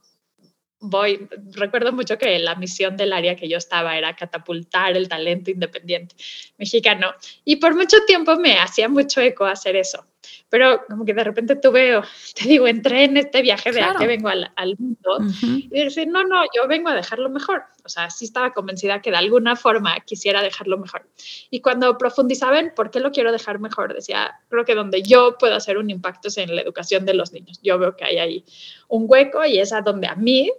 voy, 0.79 1.27
recuerdo 1.51 1.93
mucho 1.93 2.17
que 2.17 2.39
la 2.39 2.55
misión 2.55 2.97
del 2.97 3.13
área 3.13 3.35
que 3.35 3.47
yo 3.47 3.57
estaba 3.57 3.95
era 3.95 4.15
catapultar 4.15 4.97
el 4.97 5.07
talento 5.07 5.51
independiente 5.51 6.15
mexicano 6.57 7.13
y 7.45 7.57
por 7.57 7.75
mucho 7.75 7.97
tiempo 8.05 8.35
me 8.37 8.59
hacía 8.59 8.89
mucho 8.89 9.21
eco 9.21 9.45
hacer 9.45 9.75
eso 9.75 10.05
pero 10.49 10.85
como 10.87 11.05
que 11.05 11.13
de 11.13 11.23
repente 11.23 11.55
tuve, 11.55 12.01
te 12.35 12.47
digo, 12.47 12.67
entré 12.67 13.05
en 13.05 13.17
este 13.17 13.41
viaje 13.41 13.71
de 13.71 13.81
a 13.81 13.95
qué 13.97 14.07
vengo 14.07 14.29
al, 14.29 14.75
mundo 14.77 15.17
y 15.41 15.83
decir, 15.83 16.07
no, 16.07 16.23
no, 16.23 16.43
yo 16.55 16.67
vengo 16.67 16.89
a 16.89 16.95
dejarlo 16.95 17.29
mejor. 17.29 17.63
O 17.85 17.89
sea, 17.89 18.09
sí 18.09 18.25
estaba 18.25 18.53
convencida 18.53 19.01
que 19.01 19.11
de 19.11 19.17
alguna 19.17 19.55
forma 19.55 19.99
quisiera 20.01 20.41
dejarlo 20.41 20.77
mejor. 20.77 21.07
Y 21.49 21.61
cuando 21.61 21.97
profundizaba 21.97 22.59
en 22.59 22.73
por 22.73 22.91
qué 22.91 22.99
lo 22.99 23.11
quiero 23.11 23.31
dejar 23.31 23.59
mejor, 23.59 23.93
decía, 23.93 24.39
creo 24.49 24.65
que 24.65 24.75
donde 24.75 25.01
yo 25.03 25.37
puedo 25.37 25.55
hacer 25.55 25.77
un 25.77 25.89
impacto 25.89 26.29
es 26.29 26.37
en 26.37 26.55
la 26.55 26.61
educación 26.61 27.05
de 27.05 27.13
los 27.13 27.33
niños. 27.33 27.59
Yo 27.61 27.77
veo 27.77 27.95
que 27.95 28.05
hay 28.05 28.17
ahí 28.17 28.45
un 28.87 29.05
hueco 29.07 29.45
y 29.45 29.59
es 29.59 29.73
a 29.73 29.81
donde 29.81 30.07
a 30.07 30.15
mí, 30.15 30.51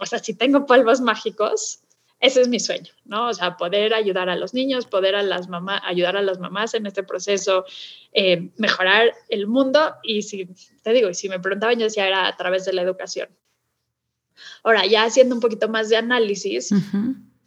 o 0.00 0.06
sea, 0.06 0.18
si 0.18 0.34
tengo 0.34 0.66
polvos 0.66 1.00
mágicos, 1.00 1.80
ese 2.20 2.42
es 2.42 2.48
mi 2.48 2.60
sueño, 2.60 2.92
¿no? 3.04 3.28
O 3.28 3.34
sea, 3.34 3.56
poder 3.56 3.94
ayudar 3.94 4.28
a 4.28 4.36
los 4.36 4.52
niños, 4.52 4.86
poder 4.86 5.16
a 5.16 5.22
las 5.22 5.48
mamás, 5.48 5.80
ayudar 5.84 6.18
a 6.18 6.22
las 6.22 6.38
mamás 6.38 6.74
en 6.74 6.86
este 6.86 7.02
proceso, 7.02 7.64
eh, 8.12 8.50
mejorar 8.56 9.14
el 9.30 9.46
mundo. 9.46 9.94
Y 10.02 10.22
si 10.22 10.46
te 10.82 10.92
digo, 10.92 11.08
y 11.08 11.14
si 11.14 11.30
me 11.30 11.40
preguntaban, 11.40 11.78
yo 11.78 11.84
decía 11.84 12.06
era 12.06 12.26
a 12.26 12.36
través 12.36 12.66
de 12.66 12.74
la 12.74 12.82
educación. 12.82 13.30
Ahora, 14.62 14.84
ya 14.84 15.04
haciendo 15.04 15.34
un 15.34 15.40
poquito 15.40 15.68
más 15.68 15.88
de 15.88 15.96
análisis 15.96 16.70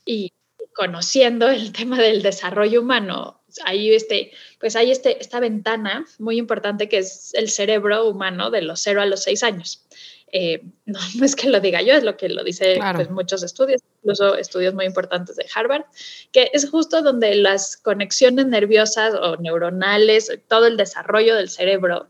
y 0.05 0.33
conociendo 0.75 1.49
el 1.49 1.71
tema 1.71 1.99
del 1.99 2.23
desarrollo 2.23 2.81
humano, 2.81 3.43
hay 3.65 3.93
este, 3.93 4.31
pues 4.59 4.75
hay 4.75 4.91
este, 4.91 5.21
esta 5.21 5.39
ventana 5.39 6.05
muy 6.17 6.37
importante 6.37 6.89
que 6.89 6.97
es 6.97 7.31
el 7.35 7.49
cerebro 7.49 8.09
humano 8.09 8.49
de 8.49 8.63
los 8.63 8.81
0 8.81 9.01
a 9.01 9.05
los 9.05 9.23
6 9.23 9.43
años. 9.43 9.85
Eh, 10.31 10.63
no, 10.85 10.99
es 11.21 11.35
que 11.35 11.49
lo 11.49 11.59
diga 11.59 11.81
yo, 11.81 11.93
es 11.93 12.03
lo 12.03 12.17
que 12.17 12.29
lo 12.29 12.43
dice 12.43 12.79
pues, 12.95 13.11
muchos 13.11 13.43
estudios, 13.43 13.81
incluso 14.03 14.35
estudios 14.35 14.73
muy 14.73 14.85
importantes 14.85 15.35
de 15.37 15.45
Harvard, 15.55 15.85
que 16.31 16.49
es 16.53 16.69
justo 16.69 17.01
donde 17.01 17.35
las 17.35 17.77
conexiones 17.77 18.45
nerviosas 18.47 19.13
o 19.15 19.37
neuronales, 19.37 20.31
todo 20.47 20.67
el 20.67 20.77
desarrollo 20.77 21.35
del 21.35 21.49
cerebro, 21.49 22.07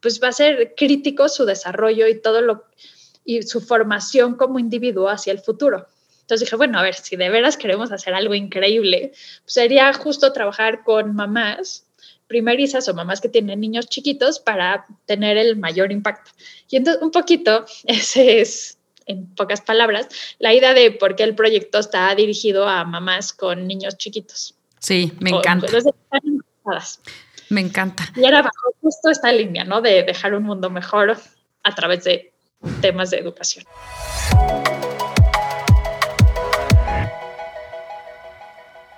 pues 0.00 0.22
va 0.22 0.28
a 0.28 0.32
ser 0.32 0.74
crítico 0.76 1.28
su 1.28 1.44
desarrollo 1.44 2.06
y 2.08 2.20
todo 2.20 2.40
lo 2.40 2.64
y 3.24 3.42
su 3.42 3.60
formación 3.60 4.34
como 4.34 4.58
individuo 4.58 5.08
hacia 5.08 5.32
el 5.32 5.38
futuro. 5.40 5.86
Entonces 6.20 6.46
dije, 6.46 6.56
bueno, 6.56 6.78
a 6.78 6.82
ver, 6.82 6.94
si 6.94 7.16
de 7.16 7.30
veras 7.30 7.56
queremos 7.56 7.92
hacer 7.92 8.14
algo 8.14 8.34
increíble, 8.34 9.12
pues 9.42 9.54
sería 9.54 9.92
justo 9.92 10.32
trabajar 10.32 10.82
con 10.84 11.14
mamás 11.14 11.86
primerizas 12.26 12.88
o 12.88 12.94
mamás 12.94 13.20
que 13.20 13.28
tienen 13.28 13.60
niños 13.60 13.88
chiquitos 13.88 14.40
para 14.40 14.86
tener 15.06 15.36
el 15.36 15.56
mayor 15.56 15.92
impacto. 15.92 16.30
Y 16.68 16.76
entonces 16.76 17.02
un 17.02 17.10
poquito, 17.10 17.64
ese 17.84 18.40
es, 18.40 18.78
en 19.06 19.26
pocas 19.34 19.60
palabras, 19.60 20.08
la 20.38 20.52
idea 20.52 20.74
de 20.74 20.90
por 20.90 21.16
qué 21.16 21.24
el 21.24 21.34
proyecto 21.34 21.78
está 21.78 22.14
dirigido 22.14 22.68
a 22.68 22.84
mamás 22.84 23.32
con 23.32 23.66
niños 23.66 23.96
chiquitos. 23.96 24.54
Sí, 24.78 25.12
me 25.20 25.30
encanta. 25.30 25.66
me 27.48 27.60
encanta. 27.60 28.04
Y 28.16 28.24
era 28.24 28.42
bajo 28.42 28.74
justo 28.80 29.10
esta 29.10 29.32
línea, 29.32 29.64
¿no? 29.64 29.80
De 29.80 30.02
dejar 30.02 30.34
un 30.34 30.42
mundo 30.44 30.70
mejor 30.70 31.16
a 31.62 31.74
través 31.74 32.04
de 32.04 32.32
temas 32.80 33.10
de 33.10 33.18
educación. 33.18 33.64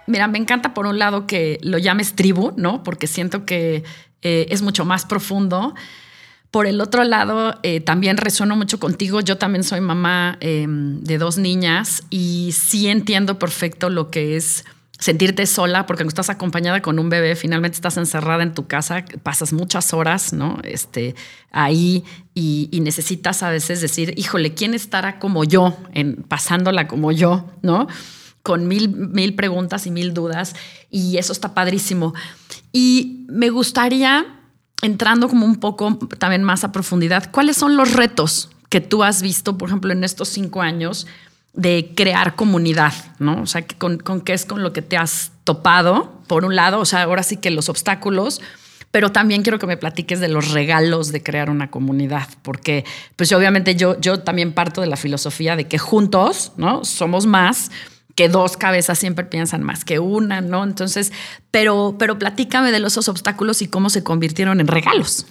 Mira, 0.07 0.29
me 0.29 0.39
encanta 0.39 0.73
por 0.73 0.87
un 0.87 0.99
lado 0.99 1.27
que 1.27 1.59
lo 1.63 1.79
llames 1.79 2.15
tribu, 2.15 2.53
¿no? 2.57 2.83
Porque 2.85 3.09
siento 3.09 3.45
que 3.45 3.83
eh, 4.23 4.47
es 4.51 4.63
mucho 4.63 4.85
más 4.85 5.05
profundo. 5.05 5.75
Por 6.51 6.67
el 6.67 6.81
otro 6.81 7.05
lado, 7.05 7.59
eh, 7.63 7.81
también 7.81 8.17
resueno 8.17 8.57
mucho 8.57 8.79
contigo. 8.79 9.21
Yo 9.21 9.37
también 9.37 9.65
soy 9.65 9.81
mamá 9.81 10.39
em, 10.41 11.01
de 11.01 11.19
dos 11.19 11.39
niñas 11.39 12.03
y 12.11 12.53
sí 12.53 12.89
entiendo 12.89 13.39
perfecto 13.39 13.91
lo 13.91 14.11
que 14.11 14.37
es 14.37 14.65
sentirte 14.99 15.45
sola, 15.47 15.87
porque 15.87 16.03
cuando 16.03 16.11
estás 16.11 16.31
acompañada 16.31 16.81
con 16.81 16.99
un 16.99 17.11
bebé, 17.11 17.37
finalmente 17.37 17.75
estás 17.75 17.99
encerrada 17.99 18.43
en 18.43 18.55
tu 18.55 18.67
casa, 18.67 19.05
pasas 19.23 19.53
muchas 19.53 19.93
horas, 19.93 20.33
¿no? 20.33 20.59
Este, 20.65 21.15
ahí 21.51 22.03
y, 22.33 22.71
y 22.73 22.81
necesitas 22.81 23.43
a 23.43 23.51
veces 23.51 23.83
decir, 23.83 24.15
híjole, 24.17 24.55
¿quién 24.55 24.73
estará 24.73 25.19
como 25.19 25.45
yo, 25.45 25.77
en, 25.93 26.17
pasándola 26.23 26.89
como 26.89 27.13
yo, 27.13 27.45
¿no? 27.61 27.89
con 28.47 28.69
mil, 28.69 28.91
mil 28.91 29.35
preguntas 29.35 29.89
y 29.89 29.91
mil 29.91 30.15
dudas 30.15 30.55
y 30.89 31.17
eso 31.17 31.33
está 31.33 31.53
padrísimo. 31.53 32.15
Y 32.73 33.27
me 33.29 33.51
gustaría, 33.51 34.25
entrando 34.83 35.29
como 35.29 35.47
un 35.47 35.57
poco 35.57 35.99
también 36.19 36.43
más 36.43 36.65
a 36.65 36.73
profundidad, 36.73 37.31
¿cuáles 37.31 37.57
son 37.57 37.77
los 37.77 37.93
retos 37.93 38.51
que 38.69 38.81
tú 38.81 39.03
has 39.03 39.23
visto, 39.23 39.57
por 39.57 39.69
ejemplo, 39.69 39.93
en 39.93 40.05
estos 40.05 40.29
cinco 40.29 40.63
años 40.63 41.07
de 41.53 41.93
crear 41.97 42.37
comunidad, 42.37 42.93
¿no? 43.19 43.43
O 43.43 43.47
sea, 43.47 43.65
con, 43.79 43.99
qué 44.21 44.35
es 44.35 44.45
con 44.45 44.63
lo 44.63 44.73
que 44.73 44.83
te 44.83 44.97
has 44.97 45.33
topado, 45.45 46.21
por 46.27 46.45
un 46.45 46.55
lado, 46.55 46.81
o 46.81 46.85
sea, 46.85 47.03
ahora 47.03 47.23
sí 47.23 47.39
que 47.39 47.51
los 47.51 47.69
obstáculos, 47.69 48.43
pero 48.91 49.11
también 49.11 49.43
quiero 49.43 49.59
que 49.59 49.67
me 49.67 49.77
platiques 49.77 50.21
de 50.21 50.29
los 50.29 50.51
regalos 50.53 51.13
de 51.13 51.23
crear 51.23 51.49
una 51.49 51.71
comunidad, 51.71 52.29
porque 52.43 52.85
pues 53.17 53.33
obviamente 53.33 53.75
yo, 53.75 53.99
yo 54.01 54.21
también 54.21 54.53
parto 54.53 54.81
de 54.81 54.87
la 54.87 54.97
filosofía 54.97 55.57
de 55.57 55.67
que 55.67 55.79
juntos, 55.79 56.53
¿no? 56.57 56.85
Somos 56.85 57.27
más 57.27 57.71
que 58.17 58.29
dos 58.29 58.57
cabezas 58.57 58.99
siempre 58.99 59.27
piensan 59.27 59.63
más 59.63 59.85
que 59.85 59.99
una, 59.99 60.41
¿no? 60.41 60.65
Entonces, 60.65 61.13
pero, 61.51 61.97
pero 61.99 62.19
platícame 62.19 62.73
de 62.73 62.81
los 62.81 62.97
obstáculos 63.09 63.63
y 63.63 63.69
cómo 63.69 63.91
se 63.91 64.03
convirtieron 64.03 64.59
en 64.59 64.67
regalos. 64.67 65.27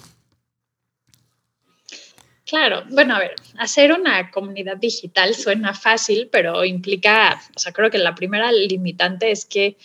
Claro, 2.46 2.84
bueno, 2.92 3.15
a 3.15 3.20
ver, 3.20 3.34
hacer 3.58 3.92
una 3.92 4.30
comunidad 4.30 4.77
digital 4.77 5.34
suena 5.34 5.74
fácil, 5.74 6.30
pero 6.32 6.63
implica, 6.63 7.42
o 7.56 7.60
sea, 7.60 7.74
creo 7.74 7.89
que 7.89 7.98
la 7.98 8.13
primera 8.13 8.51
limitante 8.51 9.32
es 9.32 9.46
que 9.46 9.77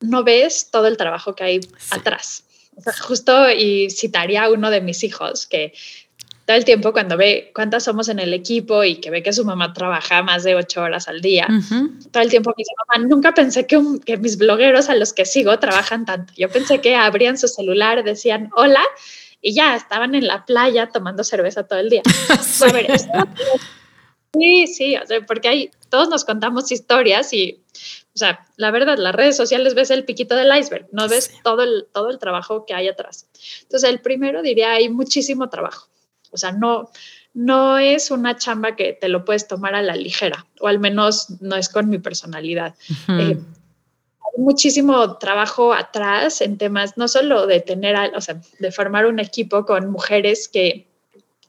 no 0.00 0.22
ves 0.22 0.70
todo 0.70 0.86
el 0.86 0.98
trabajo 0.98 1.34
que 1.34 1.44
hay 1.44 1.60
atrás. 1.90 2.44
O 2.76 2.82
sea, 2.82 2.92
justo 2.92 3.50
y 3.50 3.90
citaría 3.90 4.44
a 4.44 4.50
uno 4.50 4.70
de 4.70 4.82
mis 4.82 5.02
hijos 5.02 5.46
que 5.46 5.72
todo 6.48 6.56
el 6.56 6.64
tiempo 6.64 6.94
cuando 6.94 7.18
ve 7.18 7.50
cuántas 7.54 7.84
somos 7.84 8.08
en 8.08 8.18
el 8.18 8.32
equipo 8.32 8.82
y 8.82 8.96
que 8.96 9.10
ve 9.10 9.22
que 9.22 9.34
su 9.34 9.44
mamá 9.44 9.74
trabaja 9.74 10.22
más 10.22 10.44
de 10.44 10.54
ocho 10.54 10.80
horas 10.80 11.06
al 11.06 11.20
día, 11.20 11.46
todo 12.10 12.22
el 12.22 12.30
tiempo 12.30 12.54
me 12.56 12.62
dice, 12.62 12.72
mamá, 12.88 13.06
nunca 13.06 13.34
pensé 13.34 13.66
que, 13.66 13.78
que, 14.02 14.16
mis 14.16 14.38
blogueros 14.38 14.88
a 14.88 14.94
los 14.94 15.12
que 15.12 15.26
sigo 15.26 15.58
trabajan 15.58 16.06
tanto. 16.06 16.32
Yo 16.38 16.48
pensé 16.48 16.80
que 16.80 16.96
abrían 16.96 17.36
su 17.36 17.48
celular, 17.48 18.02
decían 18.02 18.48
hola 18.56 18.80
y 19.42 19.52
ya 19.52 19.76
estaban 19.76 20.14
en 20.14 20.26
la 20.26 20.46
playa 20.46 20.88
tomando 20.88 21.22
cerveza 21.22 21.64
todo 21.64 21.80
el 21.80 21.90
día. 21.90 22.00
A 22.66 22.72
ver, 22.72 22.92
Sí, 24.32 24.66
sí, 24.68 24.96
porque 25.26 25.48
hay, 25.48 25.70
todos 25.90 26.08
nos 26.08 26.24
contamos 26.24 26.72
historias 26.72 27.30
y, 27.34 27.62
o 28.14 28.18
sea, 28.18 28.46
la 28.56 28.70
verdad, 28.70 28.96
las 28.96 29.14
redes 29.14 29.36
sociales 29.36 29.74
ves 29.74 29.90
el 29.90 30.06
piquito 30.06 30.34
del 30.34 30.56
iceberg, 30.56 30.86
no 30.92 31.08
ves 31.08 31.30
todo, 31.44 31.62
el, 31.62 31.88
todo 31.92 32.08
el 32.08 32.18
trabajo 32.18 32.64
que 32.64 32.72
hay 32.72 32.88
atrás. 32.88 33.28
Entonces, 33.64 33.90
el 33.90 34.00
primero 34.00 34.40
diría, 34.40 34.72
hay 34.72 34.88
muchísimo 34.88 35.50
trabajo. 35.50 35.88
O 36.32 36.36
sea, 36.36 36.52
no, 36.52 36.90
no 37.34 37.78
es 37.78 38.10
una 38.10 38.36
chamba 38.36 38.76
que 38.76 38.92
te 38.92 39.08
lo 39.08 39.24
puedes 39.24 39.46
tomar 39.46 39.74
a 39.74 39.82
la 39.82 39.96
ligera, 39.96 40.46
o 40.60 40.68
al 40.68 40.78
menos 40.78 41.40
no 41.40 41.56
es 41.56 41.68
con 41.68 41.88
mi 41.88 41.98
personalidad. 41.98 42.74
Eh, 43.08 43.36
hay 43.38 44.42
muchísimo 44.42 45.18
trabajo 45.18 45.72
atrás 45.72 46.40
en 46.40 46.58
temas, 46.58 46.96
no 46.96 47.08
solo 47.08 47.46
de 47.46 47.60
tener, 47.60 47.96
o 48.14 48.20
sea, 48.20 48.40
de 48.58 48.72
formar 48.72 49.06
un 49.06 49.20
equipo 49.20 49.64
con 49.64 49.90
mujeres 49.90 50.48
que 50.48 50.88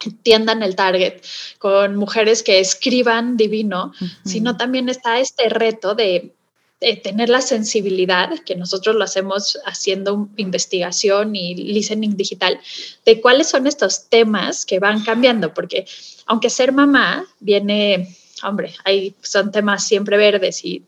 entiendan 0.06 0.64
el 0.64 0.76
target, 0.76 1.22
con 1.58 1.96
mujeres 1.96 2.44
que 2.44 2.60
escriban 2.60 3.36
divino, 3.36 3.92
sino 4.24 4.56
también 4.56 4.88
está 4.90 5.20
este 5.20 5.50
reto 5.50 5.94
de, 5.96 6.34
tener 6.80 7.28
la 7.30 7.42
sensibilidad, 7.42 8.40
que 8.46 8.56
nosotros 8.56 8.96
lo 8.96 9.04
hacemos 9.04 9.60
haciendo 9.66 10.30
investigación 10.38 11.36
y 11.36 11.56
listening 11.56 12.16
digital, 12.16 12.60
de 13.06 13.20
cuáles 13.20 13.50
son 13.50 13.68
estos 13.68 14.08
temas 14.08 14.66
que 14.66 14.80
van 14.80 15.04
cambiando, 15.04 15.54
porque 15.54 15.86
aunque 16.26 16.50
ser 16.50 16.72
mamá 16.72 17.26
viene, 17.42 18.16
hombre, 18.44 18.74
hay, 18.86 19.14
son 19.22 19.52
temas 19.52 19.86
siempre 19.86 20.16
verdes 20.16 20.64
y 20.64 20.84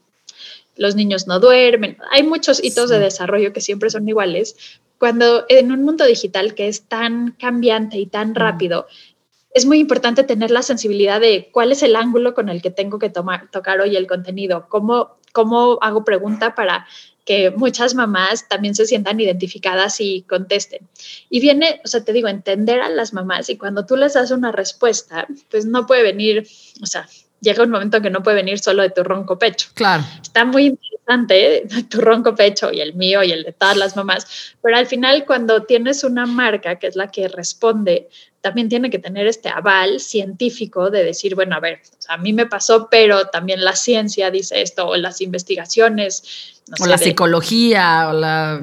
los 0.78 0.96
niños 0.96 1.28
no 1.28 1.42
duermen, 1.42 1.98
hay 2.12 2.24
muchos 2.24 2.64
hitos 2.64 2.90
de 2.90 3.00
desarrollo 3.00 3.52
que 3.52 3.60
siempre 3.60 3.90
son 3.90 4.08
iguales, 4.08 4.56
cuando 4.98 5.46
en 5.50 5.72
un 5.74 5.84
mundo 5.84 6.06
digital 6.06 6.54
que 6.54 6.70
es 6.70 6.84
tan 6.84 7.32
cambiante 7.32 7.98
y 7.98 8.06
tan 8.06 8.34
rápido, 8.34 8.88
es 9.54 9.66
muy 9.66 9.80
importante 9.80 10.24
tener 10.24 10.52
la 10.52 10.62
sensibilidad 10.62 11.20
de 11.20 11.50
cuál 11.52 11.74
es 11.74 11.84
el 11.84 11.96
ángulo 11.98 12.34
con 12.34 12.48
el 12.48 12.62
que 12.62 12.72
tengo 12.72 13.00
que 13.00 13.10
tomar, 13.10 13.50
tocar 13.52 13.82
hoy 13.82 13.98
el 13.98 14.08
contenido, 14.08 14.68
cómo, 14.70 15.18
cómo 15.32 15.78
hago 15.82 16.04
pregunta 16.04 16.56
para 16.56 16.88
que 17.26 17.52
muchas 17.52 17.94
mamás 17.94 18.48
también 18.48 18.76
se 18.76 18.86
sientan 18.86 19.20
identificadas 19.20 20.00
y 20.00 20.24
contesten. 20.24 20.88
Y 21.30 21.40
viene, 21.40 21.82
o 21.86 21.88
sea, 21.88 22.04
te 22.04 22.14
digo, 22.14 22.28
entender 22.28 22.82
a 22.82 22.90
las 22.90 23.14
mamás 23.14 23.50
y 23.50 23.58
cuando 23.58 23.86
tú 23.86 23.96
les 23.96 24.14
das 24.14 24.32
una 24.32 24.52
respuesta, 24.52 25.28
pues 25.50 25.66
no 25.66 25.86
puede 25.86 26.04
venir, 26.04 26.48
o 26.82 26.86
sea, 26.86 27.08
llega 27.40 27.64
un 27.64 27.70
momento 27.70 28.02
que 28.02 28.10
no 28.10 28.24
puede 28.24 28.38
venir 28.38 28.60
solo 28.60 28.84
de 28.84 28.90
tu 28.90 29.04
ronco 29.04 29.38
pecho. 29.38 29.70
Claro. 29.74 30.04
Está 30.22 30.46
muy 30.46 30.78
¿eh? 31.30 31.68
tu 31.90 32.02
ronco 32.02 32.36
pecho 32.36 32.72
y 32.72 32.82
el 32.82 32.94
mío 32.94 33.24
y 33.24 33.32
el 33.32 33.44
de 33.44 33.54
todas 33.54 33.78
las 33.78 33.96
mamás, 33.96 34.56
pero 34.62 34.78
al 34.78 34.88
final 34.88 35.26
cuando 35.26 35.64
tienes 35.64 36.04
una 36.04 36.26
marca 36.26 36.78
que 36.80 36.88
es 36.88 36.96
la 36.96 37.08
que 37.08 37.28
responde, 37.28 38.10
también 38.42 38.70
tiene 38.70 38.90
que 38.90 39.00
tener 39.00 39.28
este 39.28 39.50
aval 39.50 40.00
científico 40.00 40.90
de 40.90 41.04
decir, 41.04 41.36
bueno, 41.36 41.56
a 41.56 41.60
ver, 41.60 41.80
a 42.10 42.18
mí 42.18 42.34
me 42.34 42.48
pasó, 42.48 42.88
pero 42.90 43.28
también 43.28 43.64
la 43.64 43.76
ciencia 43.76 44.32
dice 44.32 44.62
esto, 44.62 44.88
o 44.88 44.98
las 44.98 45.22
investigaciones. 45.22 46.62
o 46.80 46.88
la 46.88 46.98
psicología, 46.98 48.08
o 48.10 48.14
la 48.14 48.60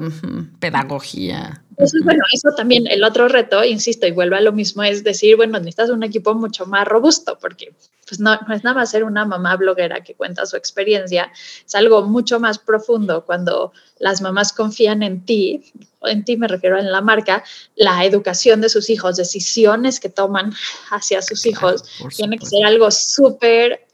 pedagogía. 0.59 1.63
Entonces, 1.79 2.03
bueno, 2.03 2.21
eso 2.33 2.49
también, 2.57 2.87
el 2.87 3.05
otro 3.05 3.29
reto, 3.29 3.63
insisto, 3.63 4.05
y 4.05 4.11
vuelve 4.11 4.35
a 4.35 4.41
lo 4.41 4.51
mismo, 4.51 4.83
es 4.83 5.01
decir, 5.01 5.37
bueno, 5.37 5.59
necesitas 5.59 5.89
un 5.89 6.03
equipo 6.03 6.35
mucho 6.35 6.65
más 6.65 6.85
robusto, 6.85 7.37
porque 7.39 7.73
pues 8.05 8.19
no, 8.19 8.37
no 8.49 8.53
es 8.53 8.65
nada 8.65 8.75
más 8.75 8.91
ser 8.91 9.05
una 9.05 9.23
mamá 9.23 9.55
bloguera 9.55 10.03
que 10.03 10.13
cuenta 10.13 10.45
su 10.45 10.57
experiencia, 10.57 11.31
es 11.65 11.75
algo 11.75 12.01
mucho 12.01 12.37
más 12.37 12.59
profundo 12.59 13.23
cuando 13.23 13.71
las 13.97 14.21
mamás 14.21 14.51
confían 14.51 15.03
en 15.03 15.23
ti, 15.23 15.71
en 16.01 16.25
ti 16.25 16.35
me 16.35 16.49
refiero 16.49 16.77
en 16.77 16.91
la 16.91 16.99
marca, 16.99 17.45
la 17.77 18.03
educación 18.03 18.59
de 18.59 18.67
sus 18.67 18.89
hijos, 18.89 19.15
decisiones 19.15 20.01
que 20.01 20.09
toman 20.09 20.53
hacia 20.91 21.21
sus 21.21 21.45
hijos, 21.45 21.85
tiene 22.13 22.37
que 22.37 22.45
ser 22.45 22.65
algo 22.65 22.91
súper 22.91 23.87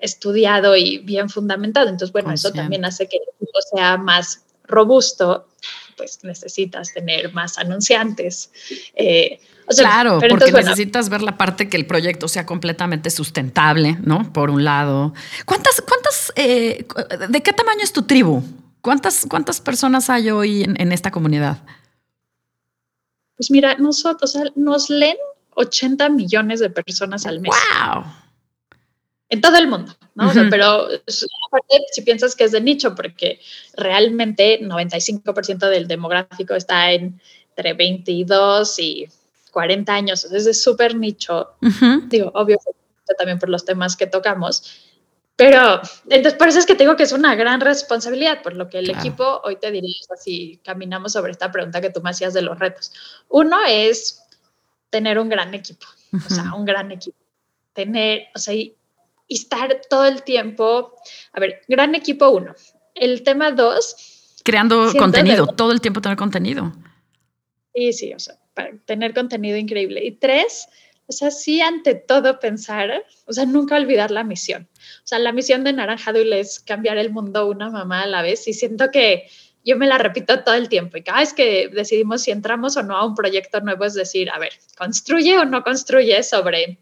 estudiado 0.00 0.74
y 0.74 0.98
bien 0.98 1.28
fundamentado. 1.28 1.90
Entonces, 1.90 2.12
bueno, 2.12 2.32
eso 2.32 2.50
también 2.50 2.84
hace 2.84 3.08
que 3.08 3.18
el 3.18 3.22
equipo 3.36 3.60
sea 3.72 3.98
más 3.98 4.42
robusto 4.64 5.46
pues 6.00 6.18
necesitas 6.22 6.94
tener 6.94 7.30
más 7.34 7.58
anunciantes. 7.58 8.50
Eh, 8.94 9.38
claro, 9.76 10.18
porque 10.26 10.50
necesitas 10.50 11.10
ver 11.10 11.20
la 11.20 11.36
parte 11.36 11.68
que 11.68 11.76
el 11.76 11.84
proyecto 11.84 12.26
sea 12.26 12.46
completamente 12.46 13.10
sustentable, 13.10 13.98
¿no? 14.02 14.32
Por 14.32 14.48
un 14.48 14.64
lado. 14.64 15.12
¿Cuántas, 15.44 15.82
cuántas, 15.82 16.32
eh, 16.36 16.86
de 17.28 17.42
qué 17.42 17.52
tamaño 17.52 17.82
es 17.82 17.92
tu 17.92 18.04
tribu? 18.04 18.42
¿Cuántas, 18.80 19.26
cuántas 19.28 19.60
personas 19.60 20.08
hay 20.08 20.30
hoy 20.30 20.62
en, 20.62 20.90
esta 20.90 21.10
comunidad? 21.10 21.58
Pues 23.36 23.50
mira, 23.50 23.74
nosotros 23.74 24.38
nos 24.56 24.88
leen 24.88 25.18
80 25.54 26.08
millones 26.08 26.60
de 26.60 26.70
personas 26.70 27.26
al 27.26 27.40
mes. 27.40 27.52
¡Wow! 27.52 28.04
En 29.30 29.40
todo 29.40 29.56
el 29.56 29.68
mundo, 29.68 29.94
¿no? 30.16 30.30
pero 30.50 30.86
aparte, 30.86 31.78
si 31.92 32.02
piensas 32.02 32.34
que 32.34 32.44
es 32.44 32.52
de 32.52 32.60
nicho, 32.60 32.94
porque 32.94 33.40
realmente 33.74 34.60
95% 34.60 35.68
del 35.68 35.86
demográfico 35.86 36.54
está 36.54 36.92
entre 36.92 37.74
22 37.74 38.78
y 38.80 39.08
40 39.52 39.94
años, 39.94 40.24
entonces 40.24 40.48
es 40.48 40.62
súper 40.62 40.96
nicho, 40.96 41.50
digo, 42.08 42.32
obvio, 42.34 42.58
también 43.16 43.38
por 43.38 43.48
los 43.48 43.64
temas 43.64 43.96
que 43.96 44.06
tocamos, 44.06 44.64
pero 45.36 45.80
entonces 46.08 46.34
por 46.34 46.48
eso 46.48 46.58
es 46.58 46.66
que 46.66 46.74
te 46.74 46.82
digo 46.82 46.96
que 46.96 47.04
es 47.04 47.12
una 47.12 47.34
gran 47.34 47.60
responsabilidad, 47.60 48.42
por 48.42 48.56
lo 48.56 48.68
que 48.68 48.80
el 48.80 48.90
equipo, 48.90 49.40
hoy 49.44 49.56
te 49.56 49.70
diría, 49.70 49.94
si 50.20 50.60
caminamos 50.64 51.12
sobre 51.12 51.32
esta 51.32 51.50
pregunta 51.50 51.80
que 51.80 51.90
tú 51.90 52.02
me 52.02 52.10
hacías 52.10 52.34
de 52.34 52.42
los 52.42 52.58
retos. 52.58 52.92
Uno 53.28 53.56
es 53.66 54.22
tener 54.90 55.18
un 55.18 55.28
gran 55.28 55.54
equipo, 55.54 55.86
o 56.12 56.28
sea, 56.28 56.52
un 56.54 56.64
gran 56.64 56.92
equipo. 56.92 57.16
Tener, 57.72 58.24
o 58.34 58.38
sea, 58.38 58.52
y 58.52 58.76
estar 59.36 59.80
todo 59.88 60.06
el 60.06 60.22
tiempo, 60.22 60.94
a 61.32 61.40
ver, 61.40 61.62
gran 61.68 61.94
equipo 61.94 62.28
uno. 62.30 62.54
El 62.94 63.22
tema 63.22 63.52
dos. 63.52 63.96
Creando 64.44 64.92
contenido, 64.98 65.46
todo 65.46 65.72
el 65.72 65.80
tiempo 65.80 66.00
tener 66.00 66.18
contenido. 66.18 66.72
Sí, 67.74 67.92
sí, 67.92 68.12
o 68.12 68.18
sea, 68.18 68.36
para 68.54 68.76
tener 68.84 69.14
contenido 69.14 69.56
increíble. 69.56 70.04
Y 70.04 70.12
tres, 70.12 70.68
o 71.06 71.12
sea, 71.12 71.30
sí 71.30 71.60
ante 71.60 71.94
todo 71.94 72.40
pensar, 72.40 73.04
o 73.26 73.32
sea, 73.32 73.44
nunca 73.44 73.76
olvidar 73.76 74.10
la 74.10 74.24
misión. 74.24 74.68
O 75.02 75.06
sea, 75.06 75.18
la 75.18 75.32
misión 75.32 75.64
de 75.64 75.72
Naranja 75.72 76.12
es 76.12 76.60
cambiar 76.60 76.98
el 76.98 77.10
mundo 77.10 77.48
una 77.48 77.70
mamá 77.70 78.02
a 78.02 78.06
la 78.06 78.22
vez 78.22 78.46
y 78.48 78.52
siento 78.52 78.90
que 78.90 79.28
yo 79.64 79.76
me 79.76 79.86
la 79.86 79.98
repito 79.98 80.42
todo 80.42 80.54
el 80.54 80.68
tiempo 80.68 80.96
y 80.96 81.02
cada 81.02 81.20
vez 81.20 81.34
que 81.34 81.68
decidimos 81.68 82.22
si 82.22 82.30
entramos 82.30 82.76
o 82.76 82.82
no 82.82 82.96
a 82.96 83.04
un 83.04 83.14
proyecto 83.14 83.60
nuevo 83.60 83.84
es 83.84 83.94
decir, 83.94 84.30
a 84.30 84.38
ver, 84.38 84.52
construye 84.78 85.38
o 85.38 85.44
no 85.44 85.62
construye 85.62 86.22
sobre 86.22 86.78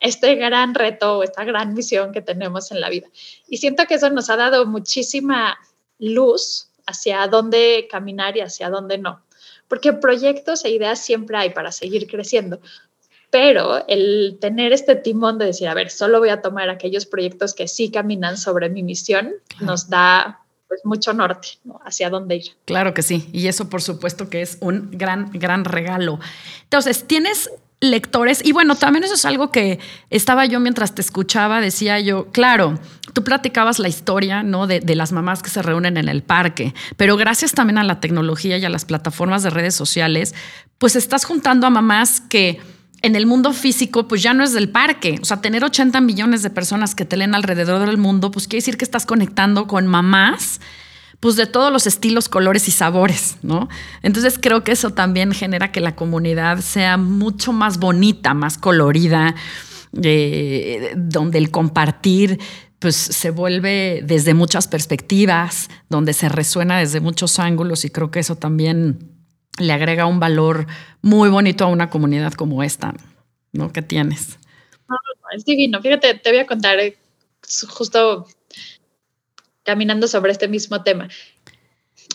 este 0.00 0.34
gran 0.34 0.74
reto, 0.74 1.22
esta 1.22 1.44
gran 1.44 1.74
misión 1.74 2.12
que 2.12 2.22
tenemos 2.22 2.72
en 2.72 2.80
la 2.80 2.88
vida. 2.88 3.08
Y 3.48 3.58
siento 3.58 3.86
que 3.86 3.94
eso 3.94 4.10
nos 4.10 4.30
ha 4.30 4.36
dado 4.36 4.66
muchísima 4.66 5.58
luz 5.98 6.68
hacia 6.86 7.26
dónde 7.28 7.86
caminar 7.90 8.36
y 8.36 8.40
hacia 8.40 8.70
dónde 8.70 8.98
no. 8.98 9.22
Porque 9.68 9.92
proyectos 9.92 10.64
e 10.64 10.70
ideas 10.70 10.98
siempre 10.98 11.36
hay 11.36 11.50
para 11.50 11.70
seguir 11.70 12.06
creciendo. 12.08 12.60
Pero 13.30 13.86
el 13.86 14.38
tener 14.40 14.72
este 14.72 14.96
timón 14.96 15.38
de 15.38 15.46
decir, 15.46 15.68
a 15.68 15.74
ver, 15.74 15.90
solo 15.90 16.18
voy 16.18 16.30
a 16.30 16.42
tomar 16.42 16.68
aquellos 16.68 17.06
proyectos 17.06 17.54
que 17.54 17.68
sí 17.68 17.90
caminan 17.90 18.36
sobre 18.36 18.68
mi 18.68 18.82
misión, 18.82 19.34
nos 19.60 19.88
da 19.88 20.40
pues 20.66 20.80
mucho 20.84 21.12
norte 21.12 21.48
hacia 21.84 22.10
dónde 22.10 22.36
ir. 22.36 22.44
Claro 22.64 22.94
que 22.94 23.02
sí, 23.02 23.28
y 23.32 23.46
eso 23.48 23.68
por 23.68 23.82
supuesto 23.82 24.30
que 24.30 24.42
es 24.42 24.58
un 24.60 24.90
gran, 24.92 25.30
gran 25.32 25.64
regalo. 25.64 26.18
Entonces, 26.64 27.06
tienes 27.06 27.50
lectores. 27.80 28.42
Y 28.44 28.52
bueno, 28.52 28.74
también 28.74 29.04
eso 29.04 29.14
es 29.14 29.24
algo 29.24 29.50
que 29.50 29.78
estaba 30.10 30.46
yo 30.46 30.60
mientras 30.60 30.94
te 30.94 31.00
escuchaba, 31.00 31.60
decía 31.60 31.98
yo, 31.98 32.26
claro, 32.30 32.78
tú 33.12 33.24
platicabas 33.24 33.78
la 33.78 33.88
historia, 33.88 34.42
¿no? 34.42 34.66
De, 34.66 34.80
de, 34.80 34.94
las 34.94 35.12
mamás 35.12 35.42
que 35.42 35.50
se 35.50 35.62
reúnen 35.62 35.96
en 35.96 36.08
el 36.08 36.22
parque, 36.22 36.74
pero 36.96 37.16
gracias 37.16 37.52
también 37.52 37.78
a 37.78 37.84
la 37.84 38.00
tecnología 38.00 38.58
y 38.58 38.64
a 38.64 38.68
las 38.68 38.84
plataformas 38.84 39.42
de 39.42 39.50
redes 39.50 39.74
sociales, 39.74 40.34
pues 40.78 40.94
estás 40.94 41.24
juntando 41.24 41.66
a 41.66 41.70
mamás 41.70 42.20
que 42.20 42.60
en 43.02 43.16
el 43.16 43.26
mundo 43.26 43.52
físico, 43.52 44.08
pues 44.08 44.22
ya 44.22 44.34
no 44.34 44.44
es 44.44 44.52
del 44.52 44.68
parque. 44.68 45.18
O 45.22 45.24
sea, 45.24 45.40
tener 45.40 45.64
80 45.64 46.00
millones 46.00 46.42
de 46.42 46.50
personas 46.50 46.94
que 46.94 47.04
te 47.04 47.16
leen 47.16 47.34
alrededor 47.34 47.86
del 47.86 47.96
mundo, 47.96 48.30
pues 48.30 48.46
quiere 48.46 48.58
decir 48.58 48.76
que 48.76 48.84
estás 48.84 49.06
conectando 49.06 49.66
con 49.66 49.86
mamás 49.86 50.60
pues 51.20 51.36
de 51.36 51.46
todos 51.46 51.70
los 51.70 51.86
estilos, 51.86 52.28
colores 52.28 52.66
y 52.66 52.70
sabores, 52.70 53.36
¿no? 53.42 53.68
Entonces 54.02 54.38
creo 54.40 54.64
que 54.64 54.72
eso 54.72 54.90
también 54.90 55.32
genera 55.32 55.70
que 55.70 55.80
la 55.80 55.94
comunidad 55.94 56.60
sea 56.60 56.96
mucho 56.96 57.52
más 57.52 57.78
bonita, 57.78 58.32
más 58.32 58.56
colorida, 58.56 59.34
eh, 60.02 60.94
donde 60.96 61.38
el 61.38 61.50
compartir 61.50 62.38
pues 62.78 62.96
se 62.96 63.30
vuelve 63.30 64.00
desde 64.02 64.32
muchas 64.32 64.66
perspectivas, 64.66 65.68
donde 65.90 66.14
se 66.14 66.30
resuena 66.30 66.78
desde 66.78 67.00
muchos 67.00 67.38
ángulos 67.38 67.84
y 67.84 67.90
creo 67.90 68.10
que 68.10 68.20
eso 68.20 68.36
también 68.36 69.10
le 69.58 69.74
agrega 69.74 70.06
un 70.06 70.18
valor 70.18 70.66
muy 71.02 71.28
bonito 71.28 71.64
a 71.64 71.68
una 71.68 71.90
comunidad 71.90 72.32
como 72.32 72.62
esta, 72.62 72.94
¿no? 73.52 73.70
Que 73.70 73.82
tienes. 73.82 74.38
es 75.36 75.44
divino. 75.44 75.82
Fíjate, 75.82 76.14
te 76.14 76.30
voy 76.30 76.38
a 76.38 76.46
contar 76.46 76.78
justo 77.68 78.26
caminando 79.64 80.08
sobre 80.08 80.32
este 80.32 80.48
mismo 80.48 80.82
tema. 80.82 81.08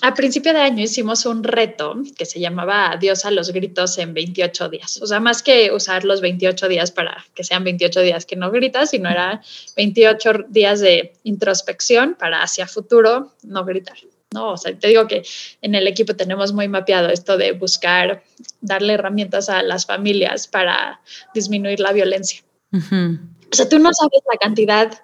a 0.01 0.13
principio 0.13 0.53
de 0.53 0.59
año 0.59 0.83
hicimos 0.83 1.25
un 1.25 1.43
reto 1.43 1.95
que 2.17 2.25
se 2.25 2.39
llamaba 2.39 2.91
Adiós 2.91 3.25
a 3.25 3.31
los 3.31 3.51
gritos 3.51 3.97
en 3.97 4.13
28 4.13 4.69
días. 4.69 5.01
O 5.01 5.07
sea, 5.07 5.19
más 5.19 5.41
que 5.41 5.71
usar 5.71 6.03
los 6.03 6.21
28 6.21 6.67
días 6.67 6.91
para 6.91 7.25
que 7.33 7.43
sean 7.43 7.63
28 7.63 8.01
días 8.01 8.25
que 8.25 8.35
no 8.35 8.51
gritas, 8.51 8.89
sino 8.91 9.09
era 9.09 9.41
28 9.77 10.45
días 10.49 10.81
de 10.81 11.13
introspección 11.23 12.15
para 12.15 12.43
hacia 12.43 12.67
futuro 12.67 13.31
no 13.43 13.63
gritar. 13.63 13.97
¿no? 14.35 14.51
O 14.51 14.57
sea, 14.57 14.77
te 14.77 14.89
digo 14.89 15.07
que 15.07 15.23
en 15.61 15.75
el 15.75 15.87
equipo 15.87 16.15
tenemos 16.15 16.53
muy 16.53 16.67
mapeado 16.67 17.09
esto 17.09 17.37
de 17.37 17.53
buscar 17.53 18.23
darle 18.61 18.93
herramientas 18.93 19.49
a 19.49 19.63
las 19.63 19.85
familias 19.85 20.47
para 20.47 20.99
disminuir 21.33 21.79
la 21.79 21.93
violencia. 21.93 22.41
O 22.71 23.55
sea, 23.55 23.69
tú 23.69 23.79
no 23.79 23.91
sabes 23.93 24.21
la 24.31 24.37
cantidad 24.37 25.01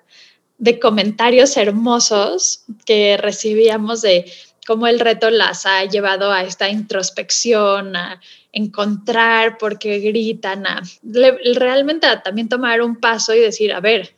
de 0.62 0.80
comentarios 0.80 1.58
hermosos 1.58 2.66
que 2.86 3.18
recibíamos 3.18 4.04
de 4.04 4.32
cómo 4.68 4.86
el 4.86 5.00
reto 5.00 5.32
las 5.32 5.66
ha 5.66 5.84
llevado 5.86 6.32
a 6.32 6.44
esta 6.44 6.70
introspección, 6.70 7.96
a 7.96 8.22
encontrar 8.52 9.58
por 9.58 9.80
qué 9.80 9.98
gritan, 9.98 10.68
a 10.68 10.84
realmente 11.56 12.08
también 12.24 12.48
tomar 12.48 12.84
un 12.84 12.98
paso 12.98 13.34
y 13.34 13.40
decir, 13.40 13.74
a 13.74 13.80
ver, 13.80 14.16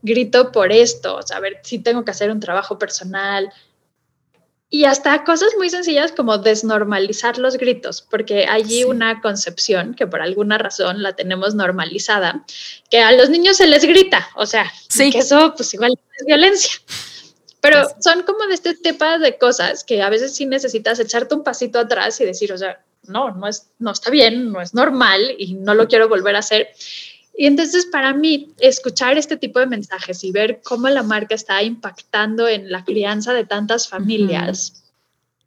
grito 0.00 0.52
por 0.52 0.70
esto, 0.70 1.16
o 1.16 1.34
a 1.34 1.40
ver 1.40 1.58
si 1.64 1.80
tengo 1.80 2.04
que 2.04 2.12
hacer 2.12 2.30
un 2.30 2.38
trabajo 2.38 2.78
personal, 2.78 3.52
y 4.70 4.84
hasta 4.84 5.24
cosas 5.24 5.50
muy 5.56 5.70
sencillas 5.70 6.12
como 6.12 6.38
desnormalizar 6.38 7.38
los 7.38 7.56
gritos, 7.56 8.02
porque 8.02 8.46
hay 8.48 8.84
una 8.84 9.20
concepción 9.20 9.94
que 9.94 10.06
por 10.06 10.20
alguna 10.20 10.58
razón 10.58 11.02
la 11.02 11.14
tenemos 11.14 11.54
normalizada, 11.54 12.44
que 12.90 13.00
a 13.00 13.12
los 13.12 13.30
niños 13.30 13.56
se 13.56 13.66
les 13.66 13.84
grita, 13.84 14.28
o 14.34 14.46
sea, 14.46 14.72
que 14.96 15.18
eso 15.18 15.54
pues 15.56 15.72
igual 15.74 15.98
es 16.18 16.26
violencia. 16.26 16.72
Pero 17.60 17.88
son 18.00 18.24
como 18.24 18.46
de 18.46 18.54
este 18.54 18.74
tipo 18.74 19.06
de 19.18 19.38
cosas 19.38 19.84
que 19.84 20.02
a 20.02 20.10
veces 20.10 20.34
sí 20.34 20.44
necesitas 20.44 20.98
echarte 20.98 21.34
un 21.34 21.42
pasito 21.42 21.78
atrás 21.78 22.20
y 22.20 22.26
decir, 22.26 22.52
o 22.52 22.58
sea, 22.58 22.78
no, 23.06 23.30
no, 23.30 23.48
es, 23.48 23.70
no 23.78 23.92
está 23.92 24.10
bien, 24.10 24.52
no 24.52 24.60
es 24.60 24.74
normal 24.74 25.34
y 25.38 25.54
no 25.54 25.74
lo 25.74 25.88
quiero 25.88 26.08
volver 26.08 26.36
a 26.36 26.40
hacer. 26.40 26.68
Y 27.36 27.46
entonces 27.46 27.86
para 27.86 28.14
mí, 28.14 28.52
escuchar 28.60 29.18
este 29.18 29.36
tipo 29.36 29.58
de 29.58 29.66
mensajes 29.66 30.22
y 30.22 30.30
ver 30.30 30.60
cómo 30.64 30.88
la 30.88 31.02
marca 31.02 31.34
está 31.34 31.62
impactando 31.62 32.46
en 32.46 32.70
la 32.70 32.84
crianza 32.84 33.32
de 33.32 33.44
tantas 33.44 33.88
familias, 33.88 34.84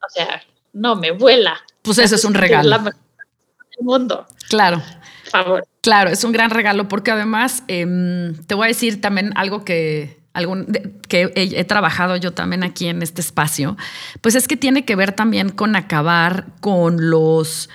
o 0.06 0.10
sea, 0.10 0.44
no 0.74 0.96
me 0.96 1.12
vuela. 1.12 1.62
Pues 1.82 1.98
eso 1.98 2.16
es 2.16 2.26
un 2.26 2.34
regalo. 2.34 2.76
El 2.76 3.86
mundo. 3.86 4.26
Claro. 4.50 4.82
Por 5.24 5.32
favor. 5.32 5.68
Claro, 5.82 6.10
es 6.10 6.24
un 6.24 6.32
gran 6.32 6.50
regalo 6.50 6.88
porque 6.88 7.12
además 7.12 7.64
em, 7.68 8.36
te 8.46 8.56
voy 8.56 8.66
a 8.66 8.68
decir 8.68 9.00
también 9.00 9.32
algo 9.36 9.64
que, 9.64 10.20
algún, 10.34 10.66
que 11.08 11.32
he, 11.36 11.60
he, 11.60 11.64
trabajado 11.64 12.18
yo 12.18 12.34
también 12.34 12.64
aquí 12.64 12.88
en 12.88 13.02
este 13.02 13.22
espacio, 13.22 13.78
pues 14.22 14.36
es 14.36 14.48
que 14.48 14.58
tiene 14.58 14.84
que 14.84 14.96
ver 14.96 15.14
también 15.14 15.50
con 15.50 15.76
acabar 15.76 16.48
con 16.60 17.10
los 17.10 17.70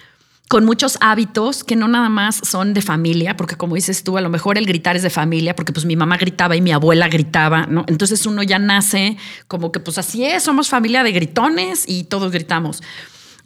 con 0.52 0.66
muchos 0.66 0.98
hábitos 1.00 1.64
que 1.64 1.76
no 1.76 1.88
nada 1.88 2.10
más 2.10 2.42
son 2.44 2.74
de 2.74 2.82
familia, 2.82 3.38
porque 3.38 3.56
como 3.56 3.74
dices 3.74 4.04
tú, 4.04 4.18
a 4.18 4.20
lo 4.20 4.28
mejor 4.28 4.58
el 4.58 4.66
gritar 4.66 4.96
es 4.96 5.02
de 5.02 5.08
familia, 5.08 5.56
porque 5.56 5.72
pues 5.72 5.86
mi 5.86 5.96
mamá 5.96 6.18
gritaba 6.18 6.54
y 6.54 6.60
mi 6.60 6.72
abuela 6.72 7.08
gritaba, 7.08 7.64
¿no? 7.64 7.86
Entonces 7.88 8.26
uno 8.26 8.42
ya 8.42 8.58
nace 8.58 9.16
como 9.48 9.72
que 9.72 9.80
pues 9.80 9.96
así 9.96 10.26
es, 10.26 10.42
somos 10.42 10.68
familia 10.68 11.04
de 11.04 11.12
gritones 11.12 11.88
y 11.88 12.04
todos 12.04 12.30
gritamos. 12.32 12.82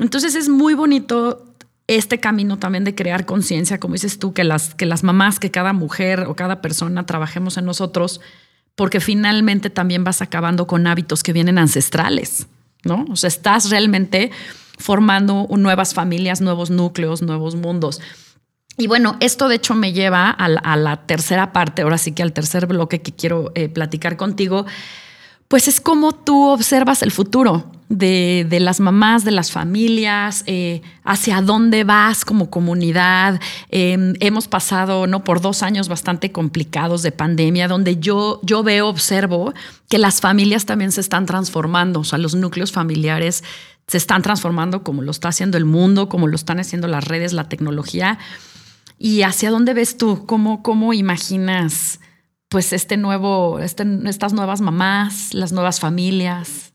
Entonces 0.00 0.34
es 0.34 0.48
muy 0.48 0.74
bonito 0.74 1.54
este 1.86 2.18
camino 2.18 2.58
también 2.58 2.82
de 2.82 2.96
crear 2.96 3.24
conciencia, 3.24 3.78
como 3.78 3.92
dices 3.92 4.18
tú, 4.18 4.32
que 4.32 4.42
las, 4.42 4.74
que 4.74 4.84
las 4.84 5.04
mamás, 5.04 5.38
que 5.38 5.52
cada 5.52 5.72
mujer 5.72 6.24
o 6.26 6.34
cada 6.34 6.60
persona 6.60 7.06
trabajemos 7.06 7.56
en 7.56 7.66
nosotros, 7.66 8.20
porque 8.74 8.98
finalmente 8.98 9.70
también 9.70 10.02
vas 10.02 10.22
acabando 10.22 10.66
con 10.66 10.88
hábitos 10.88 11.22
que 11.22 11.32
vienen 11.32 11.58
ancestrales, 11.58 12.48
¿no? 12.82 13.06
O 13.08 13.14
sea, 13.14 13.28
estás 13.28 13.70
realmente 13.70 14.32
formando 14.76 15.46
nuevas 15.50 15.94
familias, 15.94 16.40
nuevos 16.40 16.70
núcleos, 16.70 17.22
nuevos 17.22 17.54
mundos. 17.54 18.00
Y 18.78 18.88
bueno, 18.88 19.16
esto 19.20 19.48
de 19.48 19.56
hecho 19.56 19.74
me 19.74 19.92
lleva 19.92 20.30
a 20.30 20.48
la, 20.48 20.96
tercera 21.06 21.52
parte, 21.52 21.82
ahora 21.82 21.98
sí 21.98 22.12
que 22.12 22.22
al 22.22 22.32
tercer 22.32 22.66
bloque 22.66 23.00
que 23.00 23.12
quiero 23.12 23.50
eh, 23.54 23.68
platicar 23.68 24.16
contigo, 24.16 24.66
pues 25.48 25.68
es 25.68 25.80
cómo 25.80 26.12
tú 26.12 26.48
observas 26.48 27.02
el 27.02 27.10
futuro 27.10 27.70
de, 27.88 28.58
las 28.60 28.80
mamás, 28.80 29.24
de 29.24 29.30
las 29.30 29.52
familias, 29.52 30.42
eh, 30.46 30.82
hacia 31.04 31.40
dónde 31.40 31.84
vas 31.84 32.24
como 32.24 32.50
comunidad. 32.50 33.40
Em, 33.70 34.14
hemos 34.20 34.48
pasado 34.48 35.06
¿no? 35.06 35.22
por 35.24 35.40
dos 35.40 35.62
años 35.62 35.88
bastante 35.88 36.32
complicados 36.32 37.02
de 37.02 37.12
pandemia, 37.12 37.68
donde 37.68 37.98
yo, 37.98 38.40
yo 38.42 38.62
veo, 38.62 38.88
observo 38.88 39.54
que 39.88 39.98
las 39.98 40.20
familias 40.20 40.66
también 40.66 40.90
se 40.90 41.00
están 41.00 41.26
transformando, 41.26 42.00
o 42.00 42.04
sea, 42.04 42.18
los 42.18 42.34
núcleos 42.34 42.72
familiares 42.72 43.44
se 43.86 43.98
están 43.98 44.22
transformando 44.22 44.82
como 44.82 45.02
lo 45.02 45.10
está 45.10 45.28
haciendo 45.28 45.56
el 45.56 45.64
mundo, 45.64 46.08
como 46.08 46.26
lo 46.26 46.34
están 46.36 46.58
haciendo 46.58 46.88
las 46.88 47.04
redes, 47.04 47.32
la 47.32 47.48
tecnología. 47.48 48.18
¿Y 48.98 49.22
hacia 49.22 49.50
dónde 49.50 49.74
ves 49.74 49.96
tú? 49.96 50.26
¿Cómo, 50.26 50.62
cómo 50.62 50.92
imaginas 50.92 52.00
pues 52.48 52.72
este 52.72 52.96
nuevo, 52.96 53.58
este, 53.60 53.84
estas 54.06 54.32
nuevas 54.32 54.60
mamás, 54.60 55.34
las 55.34 55.52
nuevas 55.52 55.78
familias? 55.80 56.72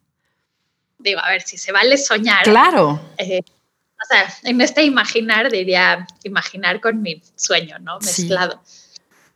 Digo, 0.99 1.19
a 1.21 1.29
ver, 1.29 1.41
si 1.41 1.57
se 1.57 1.71
vale 1.71 1.97
soñar. 1.97 2.43
Claro. 2.43 3.01
Eh, 3.17 3.41
o 3.41 4.05
sea, 4.07 4.33
en 4.43 4.61
este 4.61 4.83
imaginar 4.83 5.51
diría 5.51 6.07
imaginar 6.23 6.79
con 6.79 7.01
mi 7.01 7.21
sueño, 7.35 7.77
¿no? 7.79 7.99
Mezclado. 7.99 8.61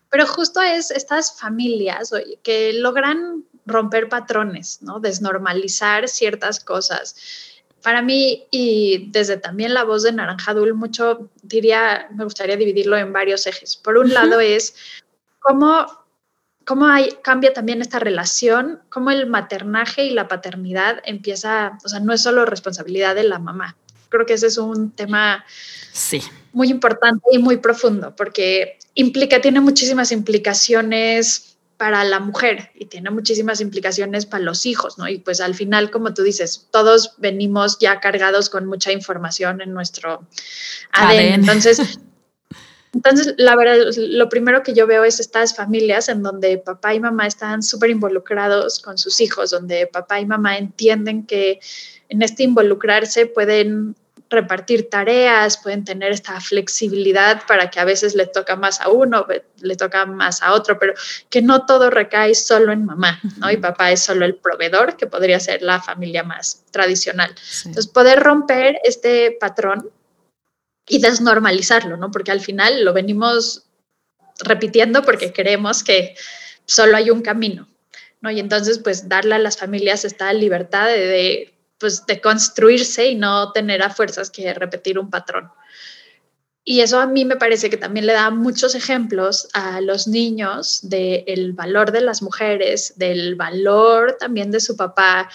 Pero 0.09 0.27
justo 0.27 0.61
es 0.61 0.91
estas 0.91 1.37
familias 1.37 2.11
que 2.43 2.73
logran 2.73 3.43
romper 3.65 4.07
patrones, 4.07 4.81
¿no? 4.81 4.99
Desnormalizar 4.99 6.07
ciertas 6.07 6.59
cosas 6.59 7.15
para 7.85 8.01
mí, 8.01 8.47
y 8.49 9.11
desde 9.11 9.37
también 9.37 9.75
la 9.75 9.83
voz 9.83 10.01
de 10.01 10.11
Naranjadul, 10.11 10.73
mucho 10.73 11.29
diría, 11.43 12.07
me 12.15 12.23
gustaría 12.23 12.57
dividirlo 12.57 12.97
en 12.97 13.13
varios 13.13 13.45
ejes. 13.45 13.77
Por 13.77 13.99
un 13.99 14.11
lado 14.11 14.39
es 14.39 14.73
cómo, 15.39 15.85
cómo 16.65 16.87
hay, 16.87 17.11
cambia 17.21 17.53
también 17.53 17.83
esta 17.83 17.99
relación, 17.99 18.81
cómo 18.89 19.11
el 19.11 19.27
maternaje 19.27 20.03
y 20.03 20.09
la 20.09 20.27
paternidad 20.27 20.99
empieza, 21.05 21.77
o 21.85 21.87
sea, 21.87 21.99
no 21.99 22.11
es 22.11 22.23
solo 22.23 22.47
responsabilidad 22.47 23.13
de 23.13 23.25
la 23.25 23.37
mamá. 23.37 23.77
Creo 24.09 24.25
que 24.25 24.33
ese 24.33 24.47
es 24.47 24.57
un 24.57 24.89
tema 24.89 25.45
sí. 25.91 26.23
muy 26.53 26.69
importante 26.69 27.23
y 27.31 27.37
muy 27.37 27.57
profundo, 27.57 28.15
porque 28.15 28.79
implica, 28.95 29.41
tiene 29.41 29.59
muchísimas 29.61 30.11
implicaciones 30.11 31.54
para 31.77 32.03
la 32.03 32.19
mujer 32.19 32.71
y 32.73 32.85
tiene 32.85 33.09
muchísimas 33.09 33.59
implicaciones 33.59 34.25
para 34.25 34.43
los 34.43 34.65
hijos, 34.65 34.97
¿no? 34.97 35.07
Y 35.07 35.19
pues 35.19 35.41
al 35.41 35.55
final, 35.55 35.91
como 35.91 36.13
tú 36.13 36.23
dices, 36.23 36.67
todos 36.71 37.15
venimos 37.17 37.79
ya 37.79 37.99
cargados 37.99 38.49
con 38.49 38.65
mucha 38.65 38.91
información 38.91 39.61
en 39.61 39.73
nuestro 39.73 40.25
ADN. 40.91 41.33
Entonces, 41.33 41.79
entonces, 42.93 43.33
la 43.37 43.55
verdad, 43.55 43.77
lo 43.97 44.29
primero 44.29 44.63
que 44.63 44.73
yo 44.73 44.87
veo 44.87 45.03
es 45.03 45.19
estas 45.19 45.55
familias 45.55 46.07
en 46.07 46.23
donde 46.23 46.57
papá 46.57 46.93
y 46.93 46.99
mamá 46.99 47.27
están 47.27 47.61
súper 47.61 47.89
involucrados 47.89 48.79
con 48.79 48.97
sus 48.97 49.19
hijos, 49.19 49.51
donde 49.51 49.87
papá 49.87 50.19
y 50.19 50.25
mamá 50.25 50.57
entienden 50.57 51.25
que 51.25 51.59
en 52.07 52.21
este 52.21 52.43
involucrarse 52.43 53.25
pueden 53.25 53.95
repartir 54.29 54.89
tareas, 54.89 55.57
pueden 55.57 55.85
tener 55.85 56.11
esta 56.11 56.39
flexibilidad 56.41 57.43
para 57.47 57.69
que 57.69 57.79
a 57.79 57.85
veces 57.85 58.15
le 58.15 58.25
toca 58.25 58.55
más 58.55 58.81
a 58.81 58.89
uno, 58.89 59.25
le 59.61 59.75
toca 59.75 60.05
más 60.05 60.41
a 60.41 60.53
otro, 60.53 60.79
pero 60.79 60.93
que 61.29 61.41
no 61.41 61.65
todo 61.65 61.89
recae 61.89 62.33
solo 62.35 62.71
en 62.71 62.85
mamá, 62.85 63.19
¿no? 63.37 63.51
Y 63.51 63.57
papá 63.57 63.91
es 63.91 64.01
solo 64.01 64.25
el 64.25 64.35
proveedor, 64.35 64.97
que 64.97 65.07
podría 65.07 65.39
ser 65.39 65.61
la 65.61 65.81
familia 65.81 66.23
más 66.23 66.63
tradicional. 66.71 67.33
Entonces, 67.65 67.87
poder 67.87 68.21
romper 68.21 68.79
este 68.83 69.37
patrón 69.39 69.89
y 70.87 70.99
desnormalizarlo, 70.99 71.97
¿no? 71.97 72.11
Porque 72.11 72.31
al 72.31 72.41
final 72.41 72.83
lo 72.83 72.93
venimos 72.93 73.63
repitiendo 74.39 75.03
porque 75.03 75.33
creemos 75.33 75.83
que 75.83 76.15
solo 76.65 76.97
hay 76.97 77.09
un 77.09 77.21
camino, 77.21 77.67
¿no? 78.21 78.31
Y 78.31 78.39
entonces, 78.39 78.79
pues, 78.79 79.07
darle 79.07 79.35
a 79.35 79.39
las 79.39 79.57
familias 79.57 80.03
esta 80.03 80.33
libertad 80.33 80.87
de 80.87 81.54
pues 81.77 82.05
de 82.05 82.21
construirse 82.21 83.07
y 83.07 83.15
no 83.15 83.51
tener 83.51 83.81
a 83.81 83.89
fuerzas 83.89 84.29
que 84.29 84.53
repetir 84.53 84.97
un 84.99 85.09
patrón. 85.09 85.51
Y 86.67 86.81
eso 86.81 86.99
a 86.99 87.05
mí 87.05 87.25
me 87.25 87.35
parece 87.35 87.69
que 87.69 87.77
también 87.77 88.07
le 88.07 88.13
da 88.13 88.31
muchos 88.31 88.73
ejemplos 88.73 89.47
a 89.53 89.81
los 89.81 90.07
niños 90.07 90.79
del 90.81 91.53
valor 91.53 91.91
de 91.91 92.01
las 92.01 92.23
mujeres, 92.23 92.93
del 92.97 93.35
valor 93.35 94.17
también 94.19 94.49
de 94.49 94.59
su 94.59 94.75
papá, 94.75 95.29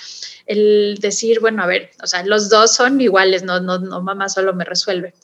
el 0.47 0.99
decir, 1.01 1.39
bueno, 1.39 1.63
a 1.63 1.67
ver, 1.67 1.91
o 2.03 2.09
sea, 2.09 2.25
los 2.25 2.49
dos 2.49 2.75
son 2.75 3.01
iguales, 3.01 3.45
no, 3.45 3.61
no, 3.61 3.79
no 3.79 4.03
mamá 4.03 4.29
solo 4.29 4.55
me 4.55 4.65
resuelve. 4.65 5.15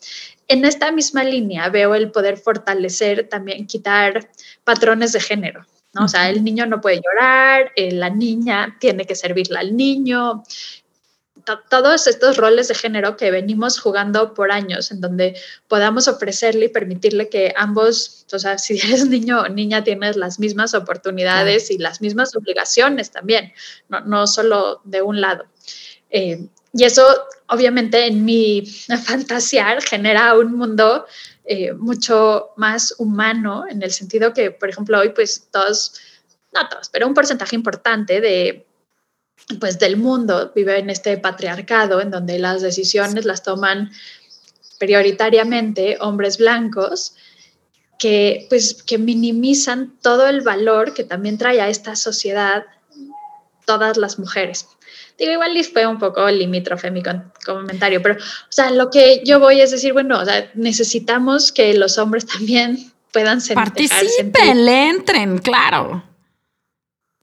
En 0.46 0.64
esta 0.64 0.92
misma 0.92 1.24
línea 1.24 1.68
veo 1.70 1.96
el 1.96 2.12
poder 2.12 2.36
fortalecer, 2.36 3.28
también 3.28 3.66
quitar 3.66 4.30
patrones 4.62 5.10
de 5.10 5.18
género. 5.18 5.66
¿no? 5.92 6.04
O 6.04 6.08
sea, 6.08 6.30
el 6.30 6.44
niño 6.44 6.66
no 6.66 6.80
puede 6.80 7.00
llorar, 7.02 7.72
eh, 7.74 7.90
la 7.90 8.10
niña 8.10 8.76
tiene 8.78 9.06
que 9.06 9.16
servirle 9.16 9.58
al 9.58 9.76
niño, 9.76 10.44
todos 11.68 12.06
estos 12.06 12.36
roles 12.36 12.68
de 12.68 12.74
género 12.74 13.16
que 13.16 13.30
venimos 13.30 13.78
jugando 13.78 14.34
por 14.34 14.50
años, 14.50 14.90
en 14.90 15.00
donde 15.00 15.36
podamos 15.68 16.08
ofrecerle 16.08 16.66
y 16.66 16.68
permitirle 16.68 17.28
que 17.28 17.54
ambos, 17.56 18.26
o 18.32 18.38
sea, 18.38 18.58
si 18.64 18.78
eres 18.78 19.06
niño 19.08 19.40
o 19.40 19.48
niña, 19.48 19.84
tienes 19.84 20.16
las 20.16 20.38
mismas 20.38 20.74
oportunidades 20.74 21.70
y 21.70 21.78
las 21.78 22.00
mismas 22.00 22.34
obligaciones 22.34 23.10
también, 23.10 23.52
no, 23.88 24.00
no 24.00 24.26
solo 24.26 24.80
de 24.84 25.02
un 25.02 25.20
lado. 25.20 25.46
Eh, 26.10 26.46
Y 26.72 26.84
eso, 26.84 27.02
obviamente, 27.48 28.06
en 28.06 28.24
mi 28.24 28.66
fantasear 29.04 29.82
genera 29.82 30.36
un 30.36 30.52
mundo 30.54 31.06
eh, 31.44 31.72
mucho 31.72 32.50
más 32.56 32.94
humano, 32.98 33.64
en 33.68 33.82
el 33.82 33.92
sentido 33.92 34.32
que, 34.34 34.50
por 34.50 34.68
ejemplo, 34.68 34.98
hoy, 34.98 35.10
pues 35.10 35.48
todos, 35.50 35.94
no 36.52 36.68
todos, 36.68 36.88
pero 36.90 37.06
un 37.06 37.14
porcentaje 37.14 37.54
importante 37.56 38.20
de 38.20 38.65
pues 39.60 39.78
del 39.78 39.96
mundo 39.96 40.52
vive 40.54 40.78
en 40.78 40.90
este 40.90 41.16
patriarcado 41.18 42.00
en 42.00 42.10
donde 42.10 42.38
las 42.38 42.62
decisiones 42.62 43.24
las 43.24 43.42
toman 43.42 43.90
prioritariamente 44.78 45.98
hombres 46.00 46.38
blancos 46.38 47.14
que 47.98 48.46
pues 48.48 48.82
que 48.82 48.98
minimizan 48.98 49.94
todo 50.02 50.28
el 50.28 50.42
valor 50.42 50.94
que 50.94 51.04
también 51.04 51.38
trae 51.38 51.60
a 51.60 51.68
esta 51.68 51.96
sociedad 51.96 52.64
todas 53.64 53.96
las 53.96 54.18
mujeres. 54.18 54.66
Digo, 55.18 55.32
igual 55.32 55.52
fue 55.64 55.86
un 55.86 55.98
poco 55.98 56.30
limítrofe 56.30 56.90
mi 56.90 57.02
comentario, 57.44 58.02
pero, 58.02 58.16
o 58.16 58.52
sea, 58.52 58.70
lo 58.70 58.90
que 58.90 59.22
yo 59.24 59.40
voy 59.40 59.60
es 59.60 59.70
decir, 59.70 59.92
bueno, 59.92 60.20
o 60.20 60.24
sea, 60.24 60.50
necesitamos 60.54 61.52
que 61.52 61.74
los 61.74 61.98
hombres 61.98 62.26
también 62.38 62.92
puedan 63.12 63.40
sentir. 63.40 63.64
Participen, 63.64 64.64
le 64.64 64.88
entren, 64.88 65.38
claro. 65.38 66.02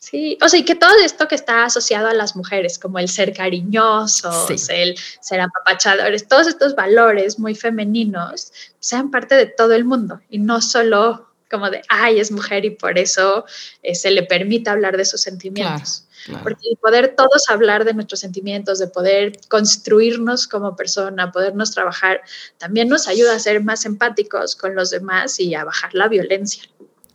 Sí, 0.04 0.38
o 0.42 0.50
sea, 0.50 0.60
y 0.60 0.66
que 0.66 0.76
todo 0.76 0.92
esto 1.02 1.30
que 1.30 1.36
está 1.36 1.64
asociado 1.64 2.10
a 2.10 2.14
las 2.14 2.36
mujeres, 2.36 2.78
como 2.78 3.00
el 3.00 3.08
ser 3.08 3.32
cariñosos, 3.32 4.70
el 4.70 4.98
ser 5.22 5.40
apapachadores, 5.40 6.28
todos 6.28 6.48
estos 6.48 6.76
valores 6.76 7.40
muy 7.40 7.56
femeninos, 7.56 8.52
sean 8.82 9.12
parte 9.12 9.36
de 9.36 9.46
todo 9.46 9.72
el 9.74 9.86
mundo 9.86 10.20
y 10.30 10.40
no 10.40 10.60
solo 10.60 11.30
como 11.50 11.70
de, 11.70 11.84
ay, 11.88 12.20
es 12.20 12.34
mujer 12.34 12.66
y 12.66 12.72
por 12.72 12.98
eso 12.98 13.46
eh, 13.82 13.96
se 13.96 14.12
le 14.12 14.24
permite 14.24 14.70
hablar 14.70 14.98
de 14.98 15.06
sus 15.06 15.22
sentimientos. 15.22 16.06
Porque 16.42 16.68
el 16.70 16.76
poder 16.78 17.16
todos 17.16 17.48
hablar 17.48 17.86
de 17.86 17.94
nuestros 17.94 18.20
sentimientos, 18.20 18.80
de 18.80 18.88
poder 18.88 19.40
construirnos 19.48 20.48
como 20.48 20.76
persona, 20.76 21.32
podernos 21.32 21.72
trabajar, 21.72 22.22
también 22.58 22.90
nos 22.90 23.08
ayuda 23.08 23.36
a 23.36 23.40
ser 23.40 23.64
más 23.64 23.86
empáticos 23.86 24.58
con 24.58 24.76
los 24.76 24.90
demás 24.90 25.40
y 25.40 25.56
a 25.56 25.64
bajar 25.64 25.94
la 25.94 26.10
violencia. 26.10 26.64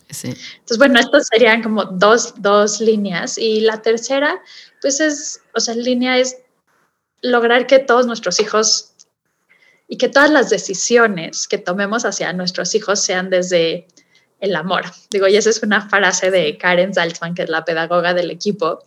Entonces, 0.09 0.79
bueno, 0.79 0.99
estas 0.99 1.29
serían 1.29 1.63
como 1.63 1.85
dos, 1.85 2.35
dos 2.39 2.81
líneas. 2.81 3.39
Y 3.39 3.61
la 3.61 3.83
tercera, 3.83 4.41
pues 4.81 5.01
es, 5.01 5.43
o 5.55 5.61
sea, 5.61 5.75
línea 5.75 6.19
es 6.19 6.39
lograr 7.21 7.67
que 7.67 7.79
todos 7.79 8.07
nuestros 8.07 8.41
hijos 8.41 8.95
y 9.87 9.97
que 9.97 10.09
todas 10.09 10.31
las 10.31 10.51
decisiones 10.51 11.49
que 11.49 11.59
tomemos 11.59 12.05
hacia 12.05 12.33
nuestros 12.33 12.75
hijos 12.75 13.01
sean 13.01 13.31
desde 13.31 13.87
el 14.41 14.55
amor. 14.55 14.85
Digo, 15.11 15.27
y 15.29 15.37
esa 15.37 15.51
es 15.51 15.63
una 15.63 15.89
frase 15.89 16.31
de 16.31 16.57
Karen 16.59 16.95
Salzman, 16.95 17.35
que 17.35 17.43
es 17.43 17.49
la 17.49 17.65
pedagoga 17.65 18.15
del 18.15 18.31
equipo. 18.31 18.85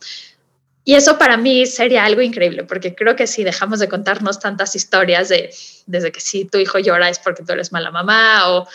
Y 0.84 0.94
eso 0.94 1.18
para 1.18 1.36
mí 1.36 1.66
sería 1.66 2.04
algo 2.04 2.22
increíble, 2.22 2.64
porque 2.64 2.94
creo 2.94 3.14
que 3.14 3.26
si 3.26 3.44
dejamos 3.44 3.78
de 3.78 3.88
contarnos 3.88 4.40
tantas 4.40 4.74
historias 4.74 5.28
de 5.28 5.54
desde 5.86 6.10
que 6.10 6.20
si 6.20 6.44
tu 6.44 6.58
hijo 6.58 6.78
llora 6.78 7.08
es 7.08 7.18
porque 7.18 7.44
tú 7.44 7.52
eres 7.52 7.72
mala 7.72 7.90
mamá 7.90 8.50
o 8.50 8.66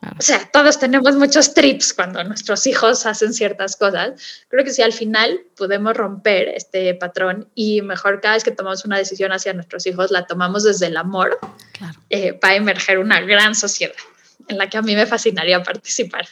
o 0.00 0.22
sea, 0.22 0.48
todos 0.52 0.78
tenemos 0.78 1.16
muchos 1.16 1.54
trips 1.54 1.92
cuando 1.92 2.22
nuestros 2.22 2.66
hijos 2.68 3.04
hacen 3.04 3.34
ciertas 3.34 3.76
cosas. 3.76 4.44
Creo 4.48 4.64
que 4.64 4.70
si 4.70 4.82
al 4.82 4.92
final 4.92 5.40
podemos 5.56 5.96
romper 5.96 6.48
este 6.48 6.94
patrón 6.94 7.48
y 7.54 7.82
mejor 7.82 8.20
cada 8.20 8.34
vez 8.34 8.44
que 8.44 8.52
tomamos 8.52 8.84
una 8.84 8.96
decisión 8.96 9.32
hacia 9.32 9.52
nuestros 9.54 9.86
hijos, 9.86 10.12
la 10.12 10.26
tomamos 10.26 10.62
desde 10.62 10.86
el 10.86 10.96
amor, 10.96 11.38
eh, 12.10 12.32
va 12.32 12.50
a 12.50 12.54
emerger 12.54 12.98
una 12.98 13.20
gran 13.20 13.56
sociedad 13.56 13.94
en 14.46 14.56
la 14.58 14.68
que 14.68 14.78
a 14.78 14.82
mí 14.82 14.94
me 14.94 15.04
fascinaría 15.04 15.62
participar. 15.62 16.26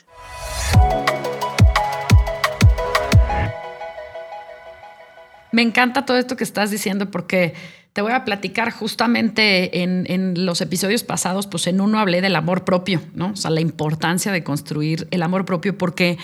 Me 5.50 5.62
encanta 5.62 6.05
todo 6.05 6.18
esto 6.18 6.37
que 6.37 6.44
estás 6.44 6.70
diciendo 6.70 7.11
porque 7.11 7.55
te 7.96 8.02
voy 8.02 8.12
a 8.12 8.26
platicar 8.26 8.72
justamente 8.72 9.82
en, 9.82 10.44
los 10.44 10.61
episodios 10.61 11.02
pasados, 11.02 11.46
pues 11.46 11.66
en 11.66 11.80
uno 11.80 11.98
hablé 11.98 12.20
del 12.20 12.37
amor 12.37 12.62
propio, 12.62 13.00
¿no? 13.14 13.30
O 13.30 13.37
sea, 13.37 13.50
la 13.50 13.62
importancia 13.62 14.32
de 14.32 14.44
construir 14.44 15.09
el 15.11 15.22
amor 15.22 15.46
propio 15.46 15.78
porque 15.78 16.18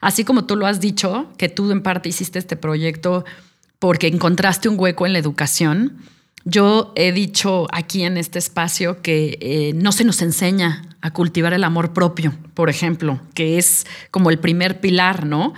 así 0.00 0.22
como 0.22 0.44
tú 0.44 0.54
lo 0.54 0.68
has 0.68 0.78
dicho, 0.78 1.26
que 1.36 1.48
tú 1.48 1.72
en 1.72 1.82
parte 1.82 2.10
hiciste 2.10 2.38
este 2.38 2.54
proyecto 2.54 3.24
porque 3.80 4.06
encontraste 4.06 4.68
un 4.68 4.78
hueco 4.78 5.04
en 5.04 5.14
la 5.14 5.18
educación, 5.18 5.96
yo 6.44 6.92
he 6.94 7.10
dicho 7.10 7.66
aquí 7.72 8.04
en 8.04 8.18
este 8.18 8.38
espacio 8.38 9.02
que 9.02 9.36
eh, 9.40 9.72
no 9.74 9.90
se 9.90 10.04
nos 10.04 10.22
enseña 10.22 10.96
a 11.00 11.12
cultivar 11.12 11.52
el 11.54 11.64
amor 11.64 11.92
propio, 11.92 12.34
por 12.54 12.70
ejemplo, 12.70 13.20
que 13.34 13.58
es 13.58 13.84
como 14.12 14.30
el 14.30 14.38
primer 14.38 14.78
pilar, 14.78 15.26
¿no? 15.26 15.54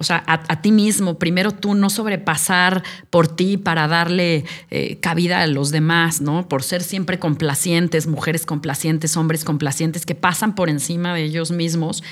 O 0.00 0.02
sea, 0.02 0.24
a, 0.26 0.62
ti 0.62 0.72
mismo, 0.72 1.18
primero 1.18 1.52
tú 1.52 1.74
no 1.74 1.90
sobrepasar 1.90 2.82
por 3.10 3.28
ti 3.28 3.58
para 3.58 3.86
darle 3.86 4.46
eh, 4.70 4.96
cabida 4.98 5.42
a 5.42 5.46
los 5.46 5.72
demás, 5.72 6.22
¿no? 6.22 6.48
Por 6.48 6.62
ser 6.62 6.82
siempre 6.82 7.18
complacientes, 7.18 8.06
mujeres 8.06 8.46
complacientes, 8.46 9.18
hombres 9.18 9.44
complacientes 9.44 10.06
que 10.06 10.14
pasan 10.14 10.54
por 10.54 10.70
encima 10.70 11.12
de 11.12 11.24
ellos 11.24 11.50
mismos. 11.50 12.02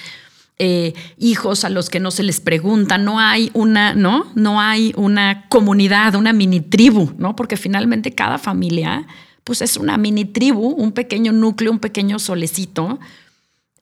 Eh, 0.58 0.92
hijos 1.16 1.64
a 1.64 1.70
los 1.70 1.88
que 1.88 1.98
no 1.98 2.10
se 2.10 2.24
les 2.24 2.40
pregunta, 2.40 2.98
no 2.98 3.20
hay 3.20 3.50
una, 3.54 3.94
¿no? 3.94 4.26
No 4.34 4.60
hay 4.60 4.92
una 4.94 5.48
comunidad, 5.48 6.14
una 6.14 6.34
mini 6.34 6.60
tribu, 6.60 7.14
¿no? 7.16 7.36
Porque 7.36 7.56
finalmente 7.56 8.14
cada 8.14 8.36
familia, 8.36 9.06
pues 9.44 9.62
es 9.62 9.78
una 9.78 9.96
mini 9.96 10.26
tribu, 10.26 10.66
un 10.68 10.92
pequeño 10.92 11.32
núcleo, 11.32 11.72
un 11.72 11.78
pequeño 11.78 12.18
solecito 12.18 12.98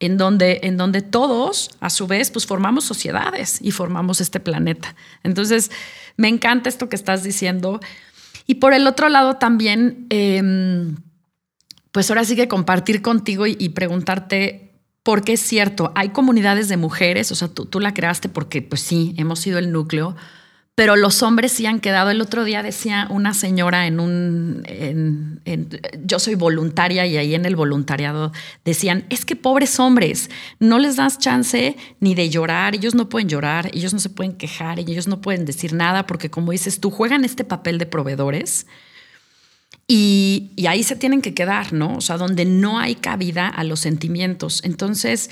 en 0.00 0.18
donde, 0.18 0.60
en 0.62 0.76
donde 0.76 1.02
todos, 1.02 1.70
a 1.80 1.90
su 1.90 2.06
vez, 2.06 2.30
pues 2.30 2.46
formamos 2.46 2.84
sociedades 2.84 3.58
y 3.60 3.70
formamos 3.70 4.20
este 4.20 4.40
planeta. 4.40 4.94
Entonces, 5.22 5.70
me 6.16 6.28
encanta 6.28 6.68
esto 6.68 6.88
que 6.88 6.96
estás 6.96 7.22
diciendo. 7.22 7.80
Y 8.46 8.56
por 8.56 8.74
el 8.74 8.86
otro 8.86 9.08
lado 9.08 9.36
también, 9.36 10.06
em, 10.10 10.96
pues 11.92 12.10
ahora 12.10 12.24
sí 12.24 12.36
que 12.36 12.48
compartir 12.48 13.02
contigo 13.02 13.46
y, 13.46 13.56
y, 13.58 13.70
preguntarte 13.70 14.74
por 15.02 15.22
qué 15.22 15.34
es 15.34 15.40
cierto, 15.40 15.92
hay 15.94 16.10
comunidades 16.10 16.68
de 16.68 16.76
mujeres, 16.76 17.30
o 17.32 17.34
sea, 17.34 17.48
tú, 17.48 17.64
tú 17.64 17.80
la 17.80 17.94
creaste 17.94 18.28
porque 18.28 18.60
pues 18.60 18.80
sí, 18.80 19.14
hemos 19.16 19.38
sido 19.38 19.58
el 19.58 19.72
núcleo, 19.72 20.16
pero 20.76 20.94
los 20.94 21.22
hombres 21.22 21.52
sí 21.52 21.64
han 21.64 21.80
quedado. 21.80 22.10
El 22.10 22.20
otro 22.20 22.44
día 22.44 22.62
decía 22.62 23.08
una 23.10 23.32
señora 23.32 23.86
en 23.86 23.98
un, 23.98 25.40
yo 26.04 26.18
soy 26.18 26.34
voluntaria 26.34 27.06
y 27.06 27.16
ahí 27.16 27.34
en 27.34 27.46
el 27.46 27.56
voluntariado 27.56 28.30
decían, 28.62 29.06
es 29.08 29.24
que 29.24 29.36
pobres 29.36 29.80
hombres, 29.80 30.30
no 30.60 30.78
les 30.78 30.96
das 30.96 31.18
chance 31.18 31.78
ni 31.98 32.14
de 32.14 32.28
llorar, 32.28 32.74
ellos 32.74 32.94
no 32.94 33.08
pueden 33.08 33.26
llorar, 33.26 33.70
ellos 33.72 33.94
no 33.94 33.98
se 33.98 34.10
pueden 34.10 34.34
quejar, 34.34 34.78
ellos 34.78 35.08
no 35.08 35.22
pueden 35.22 35.46
decir 35.46 35.72
nada 35.72 36.06
porque 36.06 36.28
como 36.28 36.52
dices 36.52 36.78
tú, 36.78 36.90
juegan 36.90 37.24
este 37.24 37.42
papel 37.42 37.78
de 37.78 37.86
proveedores. 37.86 38.66
Y, 39.88 40.50
y 40.56 40.66
ahí 40.66 40.82
se 40.82 40.96
tienen 40.96 41.22
que 41.22 41.32
quedar, 41.32 41.72
¿no? 41.72 41.96
O 41.96 42.00
sea, 42.02 42.18
donde 42.18 42.44
no 42.44 42.78
hay 42.78 42.96
cabida 42.96 43.48
a 43.48 43.64
los 43.64 43.80
sentimientos. 43.80 44.60
Entonces, 44.64 45.30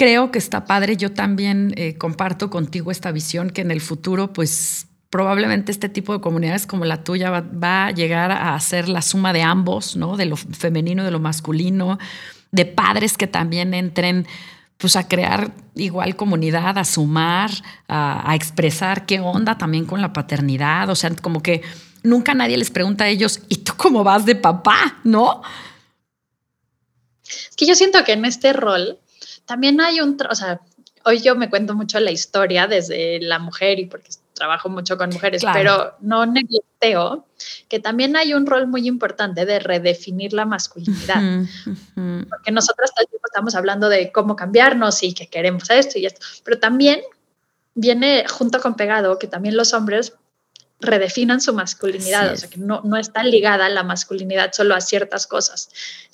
creo 0.00 0.30
que 0.32 0.38
está 0.38 0.64
padre. 0.64 0.96
Yo 0.96 1.12
también 1.12 1.74
eh, 1.76 1.98
comparto 1.98 2.48
contigo 2.48 2.90
esta 2.90 3.12
visión 3.12 3.50
que 3.50 3.60
en 3.60 3.70
el 3.70 3.82
futuro, 3.82 4.32
pues 4.32 4.86
probablemente 5.10 5.70
este 5.70 5.90
tipo 5.90 6.14
de 6.14 6.22
comunidades 6.22 6.66
como 6.66 6.86
la 6.86 7.04
tuya 7.04 7.28
va, 7.30 7.86
a 7.86 7.90
llegar 7.90 8.32
a 8.32 8.58
ser 8.60 8.88
la 8.88 9.02
suma 9.02 9.34
de 9.34 9.42
ambos, 9.42 9.96
¿no? 9.96 10.16
De 10.16 10.24
lo 10.24 10.36
femenino, 10.36 11.04
de 11.04 11.10
lo 11.10 11.20
masculino, 11.20 11.98
de 12.50 12.64
padres 12.64 13.18
que 13.18 13.26
también 13.26 13.74
entren 13.74 14.26
pues 14.78 14.96
a 14.96 15.06
crear 15.06 15.52
igual 15.74 16.16
comunidad, 16.16 16.78
a 16.78 16.84
sumar, 16.86 17.50
a, 17.86 18.30
a, 18.30 18.34
expresar 18.34 19.04
qué 19.04 19.20
onda 19.20 19.58
también 19.58 19.84
con 19.84 20.00
la 20.00 20.14
paternidad. 20.14 20.88
O 20.88 20.94
sea, 20.94 21.14
como 21.16 21.42
que 21.42 21.60
nunca 22.02 22.32
nadie 22.32 22.56
les 22.56 22.70
pregunta 22.70 23.04
a 23.04 23.08
ellos, 23.08 23.42
¿y 23.50 23.56
tú 23.56 23.74
cómo 23.76 24.02
vas 24.02 24.24
de 24.24 24.34
papá? 24.34 24.96
¿No? 25.04 25.42
Es 27.22 27.54
que 27.54 27.66
yo 27.66 27.74
siento 27.74 28.02
que 28.02 28.12
en 28.12 28.24
este 28.24 28.54
rol 28.54 28.98
también 29.50 29.80
hay 29.80 30.00
un, 30.00 30.16
o 30.30 30.34
sea, 30.36 30.60
hoy 31.04 31.20
yo 31.20 31.34
me 31.34 31.50
cuento 31.50 31.74
mucho 31.74 31.98
la 31.98 32.12
historia 32.12 32.68
desde 32.68 33.18
la 33.20 33.40
mujer 33.40 33.80
y 33.80 33.86
porque 33.86 34.10
trabajo 34.32 34.68
mucho 34.68 34.96
con 34.96 35.10
mujeres, 35.10 35.42
pero 35.52 35.96
no 35.98 36.24
neglecteo 36.24 37.26
que 37.68 37.80
también 37.80 38.14
hay 38.14 38.32
un 38.32 38.46
rol 38.46 38.68
muy 38.68 38.86
importante 38.86 39.44
de 39.46 39.58
redefinir 39.58 40.34
la 40.34 40.44
masculinidad. 40.44 41.20
Porque 42.28 42.52
nosotros 42.52 42.92
todo 42.94 43.02
el 43.02 43.08
tiempo 43.08 43.26
estamos 43.26 43.56
hablando 43.56 43.88
de 43.88 44.12
cómo 44.12 44.36
cambiarnos 44.36 45.02
y 45.02 45.14
que 45.14 45.26
queremos 45.26 45.68
esto 45.68 45.98
y 45.98 46.06
esto, 46.06 46.24
pero 46.44 46.60
también 46.60 47.00
viene 47.74 48.24
junto 48.28 48.60
con 48.60 48.76
pegado 48.76 49.18
que 49.18 49.26
también 49.26 49.56
los 49.56 49.74
hombres 49.74 50.12
redefinan 50.78 51.40
su 51.40 51.52
masculinidad, 51.54 52.34
o 52.34 52.36
sea, 52.36 52.48
que 52.48 52.58
no, 52.58 52.82
no 52.84 52.96
está 52.96 53.24
ligada 53.24 53.68
la 53.68 53.82
masculinidad 53.82 54.52
solo 54.52 54.76
a 54.76 54.80
ciertas 54.80 55.26
cosas, 55.26 55.70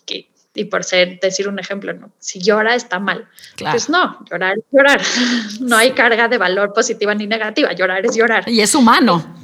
que 0.06 0.30
y 0.56 0.64
por 0.64 0.84
ser, 0.84 1.20
decir 1.20 1.48
un 1.48 1.58
ejemplo, 1.58 1.92
¿no? 1.92 2.10
si 2.18 2.40
llora 2.40 2.74
está 2.74 2.98
mal. 2.98 3.28
Pues 3.58 3.88
no, 3.88 4.24
llorar 4.30 4.56
es 4.58 4.64
llorar. 4.72 5.00
No 5.60 5.76
hay 5.76 5.92
carga 5.92 6.28
de 6.28 6.38
valor 6.38 6.72
positiva 6.72 7.14
ni 7.14 7.26
negativa, 7.26 7.72
llorar 7.72 8.04
es 8.06 8.16
llorar. 8.16 8.48
Y 8.48 8.60
es 8.60 8.74
humano. 8.74 9.36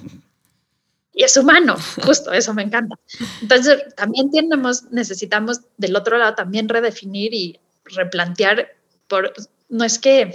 Y 1.14 1.24
es 1.24 1.36
humano, 1.36 1.76
justo, 2.04 2.32
eso 2.32 2.54
me 2.54 2.62
encanta. 2.62 2.96
Entonces, 3.42 3.94
también 3.96 4.30
tenemos, 4.30 4.84
necesitamos 4.90 5.60
del 5.76 5.94
otro 5.94 6.16
lado 6.16 6.34
también 6.34 6.70
redefinir 6.70 7.34
y 7.34 7.60
replantear, 7.84 8.74
por, 9.08 9.34
no 9.68 9.84
es 9.84 9.98
que 9.98 10.34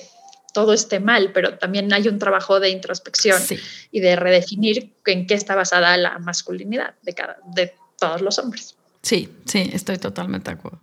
todo 0.54 0.74
esté 0.74 1.00
mal, 1.00 1.32
pero 1.34 1.58
también 1.58 1.92
hay 1.94 2.08
un 2.08 2.20
trabajo 2.20 2.60
de 2.60 2.70
introspección 2.70 3.42
y 3.92 4.00
de 4.02 4.16
redefinir 4.16 4.94
en 5.06 5.26
qué 5.26 5.34
está 5.34 5.56
basada 5.56 5.98
la 5.98 6.20
masculinidad 6.20 6.94
de, 7.02 7.14
cada, 7.14 7.38
de 7.56 7.74
todos 8.00 8.22
los 8.22 8.38
hombres. 8.38 8.77
Sí, 9.08 9.30
sí, 9.46 9.70
estoy 9.72 10.00
totalmente 10.00 10.52
de 10.52 10.58
acuerdo. 10.58 10.82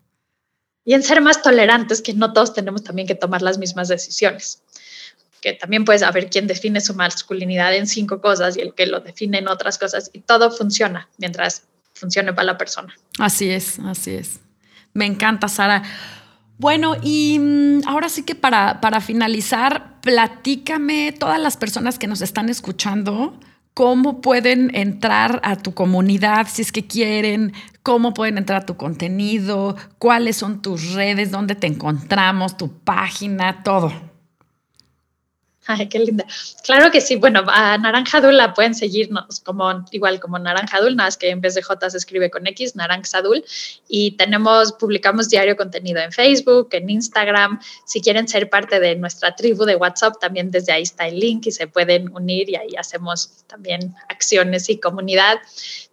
Y 0.83 0.95
en 0.95 1.03
ser 1.03 1.21
más 1.21 1.43
tolerantes, 1.43 2.01
que 2.01 2.15
no 2.15 2.33
todos 2.33 2.55
tenemos 2.55 2.83
también 2.83 3.07
que 3.07 3.15
tomar 3.15 3.43
las 3.43 3.59
mismas 3.59 3.89
decisiones. 3.89 4.63
Que 5.43 5.53
también 5.53 5.85
puedes 5.85 6.01
saber 6.01 6.31
quién 6.31 6.47
define 6.47 6.81
su 6.81 6.95
masculinidad 6.95 7.75
en 7.77 7.87
cinco 7.87 8.23
cosas 8.23 8.57
y 8.57 8.63
el 8.63 8.73
que 8.73 8.87
lo 8.87 9.01
define 9.01 9.41
en 9.41 9.49
otras 9.49 9.77
cosas. 9.77 10.11
Y 10.15 10.21
todo 10.21 10.51
funciona 10.51 11.07
mientras 11.19 11.65
funcione 11.93 12.33
para 12.33 12.47
la 12.47 12.57
persona. 12.57 12.95
Así 13.19 13.51
es, 13.51 13.79
así 13.81 14.15
es. 14.15 14.41
Me 14.95 15.05
encanta, 15.05 15.49
Sara. 15.49 15.83
Bueno, 16.57 16.97
y 17.03 17.39
mm, 17.39 17.83
ahora 17.87 18.09
sí 18.09 18.23
que 18.23 18.35
para, 18.35 18.81
para 18.81 19.03
finalizar, 19.03 20.01
platícame 20.01 21.13
todas 21.13 21.39
las 21.39 21.59
personas 21.59 21.99
que 21.99 22.07
nos 22.07 22.23
están 22.23 22.49
escuchando, 22.49 23.39
cómo 23.75 24.21
pueden 24.21 24.75
entrar 24.75 25.41
a 25.43 25.57
tu 25.57 25.75
comunidad 25.75 26.47
si 26.49 26.63
es 26.63 26.71
que 26.71 26.87
quieren, 26.87 27.53
cómo 27.83 28.15
pueden 28.15 28.39
entrar 28.39 28.63
a 28.63 28.67
tu 28.67 28.77
contenido, 28.77 29.77
cuáles 29.99 30.37
son 30.37 30.63
tus 30.63 30.95
redes, 30.95 31.33
dónde 31.33 31.57
te 31.57 31.67
encontramos, 31.67 32.57
tu 32.57 32.73
página, 32.79 33.63
todo. 33.65 34.14
Ay, 35.67 35.89
qué 35.89 35.99
linda. 35.99 36.27
Claro 36.65 36.91
que 36.91 37.01
sí. 37.01 37.17
Bueno, 37.17 37.43
a 37.47 37.79
Naranja 37.79 38.19
Adul 38.19 38.37
la 38.37 38.53
pueden 38.53 38.75
seguirnos 38.75 39.41
como 39.41 39.85
igual 39.93 40.21
como 40.21 40.39
Naranja 40.39 40.77
Adul, 40.77 40.97
nada 40.97 41.07
más 41.07 41.17
que 41.17 41.31
en 41.31 41.41
vez 41.41 41.55
de 41.55 41.63
J 41.63 41.91
se 41.91 41.97
escribe 41.97 42.31
con 42.31 42.47
X, 42.47 42.77
Naranja 42.77 43.19
Adul. 43.19 43.43
Y 43.89 44.13
tenemos, 44.13 44.73
publicamos 44.73 45.31
diario 45.31 45.57
contenido 45.57 46.01
en 46.01 46.13
Facebook, 46.13 46.69
en 46.73 46.91
Instagram. 46.91 47.61
Si 47.87 48.01
quieren 48.03 48.29
ser 48.29 48.51
parte 48.51 48.79
de 48.79 48.97
nuestra 48.97 49.35
tribu 49.35 49.65
de 49.65 49.77
WhatsApp, 49.77 50.15
también 50.21 50.51
desde 50.51 50.73
ahí 50.73 50.83
está 50.83 51.09
el 51.09 51.19
link 51.19 51.47
y 51.47 51.53
se 51.53 51.67
pueden 51.67 52.15
unir 52.15 52.51
y 52.51 52.57
ahí 52.57 52.77
hacemos 52.77 53.45
también 53.47 53.95
acciones 54.09 54.69
y 54.69 54.79
comunidad 54.79 55.39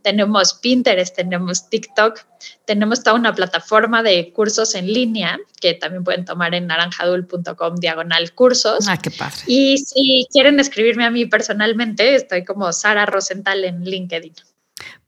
tenemos 0.01 0.53
Pinterest, 0.55 1.15
tenemos 1.15 1.69
TikTok, 1.69 2.19
tenemos 2.65 3.03
toda 3.03 3.15
una 3.15 3.33
plataforma 3.33 4.03
de 4.03 4.31
cursos 4.33 4.75
en 4.75 4.91
línea 4.91 5.39
que 5.59 5.73
también 5.73 6.03
pueden 6.03 6.25
tomar 6.25 6.55
en 6.55 6.67
naranjadul.com 6.67 7.75
diagonal 7.75 8.33
cursos. 8.33 8.87
Ah, 8.87 8.97
qué 8.97 9.11
padre. 9.11 9.37
Y 9.45 9.60
si 9.77 10.27
quieren 10.31 10.59
escribirme 10.59 11.05
a 11.05 11.09
mí 11.09 11.25
personalmente, 11.25 12.15
estoy 12.15 12.43
como 12.43 12.71
Sara 12.73 13.05
Rosenthal 13.05 13.63
en 13.63 13.83
LinkedIn. 13.83 14.33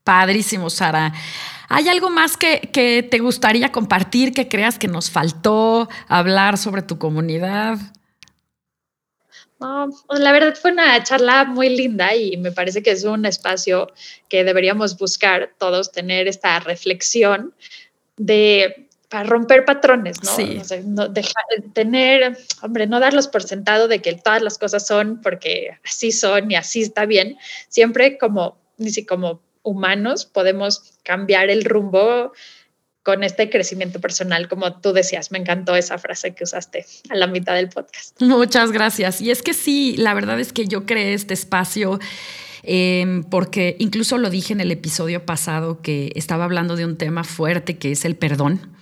Padrísimo, 0.04 0.70
Sara. 0.70 1.14
¿Hay 1.70 1.88
algo 1.88 2.10
más 2.10 2.38
que, 2.38 2.70
que 2.74 3.04
te 3.04 3.20
gustaría 3.20 3.72
compartir, 3.72 4.34
que 4.34 4.48
creas 4.48 4.78
que 4.78 4.88
nos 4.88 5.10
faltó 5.10 5.90
hablar 6.08 6.58
sobre 6.58 6.82
tu 6.82 6.98
comunidad? 6.98 7.80
Pues, 10.08 10.20
la 10.20 10.32
verdad 10.32 10.56
fue 10.56 10.72
una 10.72 11.02
charla 11.04 11.46
muy 11.46 11.70
linda 11.70 12.14
y 12.16 12.36
me 12.38 12.52
parece 12.52 12.84
que 12.84 12.92
es 12.92 13.04
un 13.06 13.26
espacio 13.26 13.92
que 14.28 14.44
deberíamos 14.44 14.98
buscar 14.98 15.54
todos, 15.58 15.92
tener 15.92 16.28
esta 16.28 16.60
reflexión 16.60 17.54
de 18.18 18.90
para 19.14 19.30
romper 19.30 19.64
patrones, 19.64 20.24
¿no? 20.24 20.36
Sí. 20.36 20.60
dejar, 21.12 21.44
tener, 21.74 22.36
hombre, 22.64 22.88
no 22.88 23.00
darlos 23.00 23.28
por 23.28 23.44
sentado 23.44 23.88
de 23.88 24.02
que 24.02 24.16
todas 24.16 24.42
las 24.42 24.58
cosas 24.58 24.88
son 24.88 25.22
porque 25.22 25.78
así 25.86 26.12
son 26.12 26.50
y 26.50 26.56
así 26.56 26.82
está 26.82 27.06
bien. 27.06 27.38
Siempre 27.70 28.18
como, 28.18 28.58
ni 28.78 28.90
si 28.90 29.06
como 29.06 29.40
humanos 29.62 30.26
podemos 30.26 30.96
cambiar 31.04 31.52
el 31.52 31.64
rumbo 31.64 32.34
con 33.04 33.24
este 33.24 33.52
crecimiento 33.52 34.02
personal, 34.02 34.48
como 34.48 34.82
tú 34.82 34.94
decías. 34.94 35.32
Me 35.32 35.38
encantó 35.38 35.76
esa 35.76 36.00
frase 36.00 36.34
que 36.34 36.46
usaste 36.46 36.84
a 37.12 37.16
la 37.16 37.28
mitad 37.28 37.54
del 37.54 37.70
podcast. 37.70 38.20
Muchas 38.20 38.72
gracias. 38.72 39.22
Y 39.22 39.30
es 39.30 39.44
que 39.44 39.54
sí, 39.54 39.96
la 39.96 40.16
verdad 40.16 40.40
es 40.40 40.52
que 40.52 40.66
yo 40.66 40.88
creé 40.88 41.14
este 41.14 41.36
espacio. 41.36 42.00
Em, 42.64 43.24
porque 43.26 43.76
incluso 43.78 44.18
lo 44.18 44.32
dije 44.32 44.54
en 44.54 44.62
el 44.62 44.72
episodio 44.72 45.24
pasado 45.24 45.84
que 45.84 46.12
estaba 46.16 46.46
hablando 46.46 46.76
de 46.76 46.86
un 46.86 46.98
tema 46.98 47.24
fuerte 47.24 47.78
que 47.78 47.92
es 47.92 48.06
el 48.06 48.16
perdón. 48.16 48.74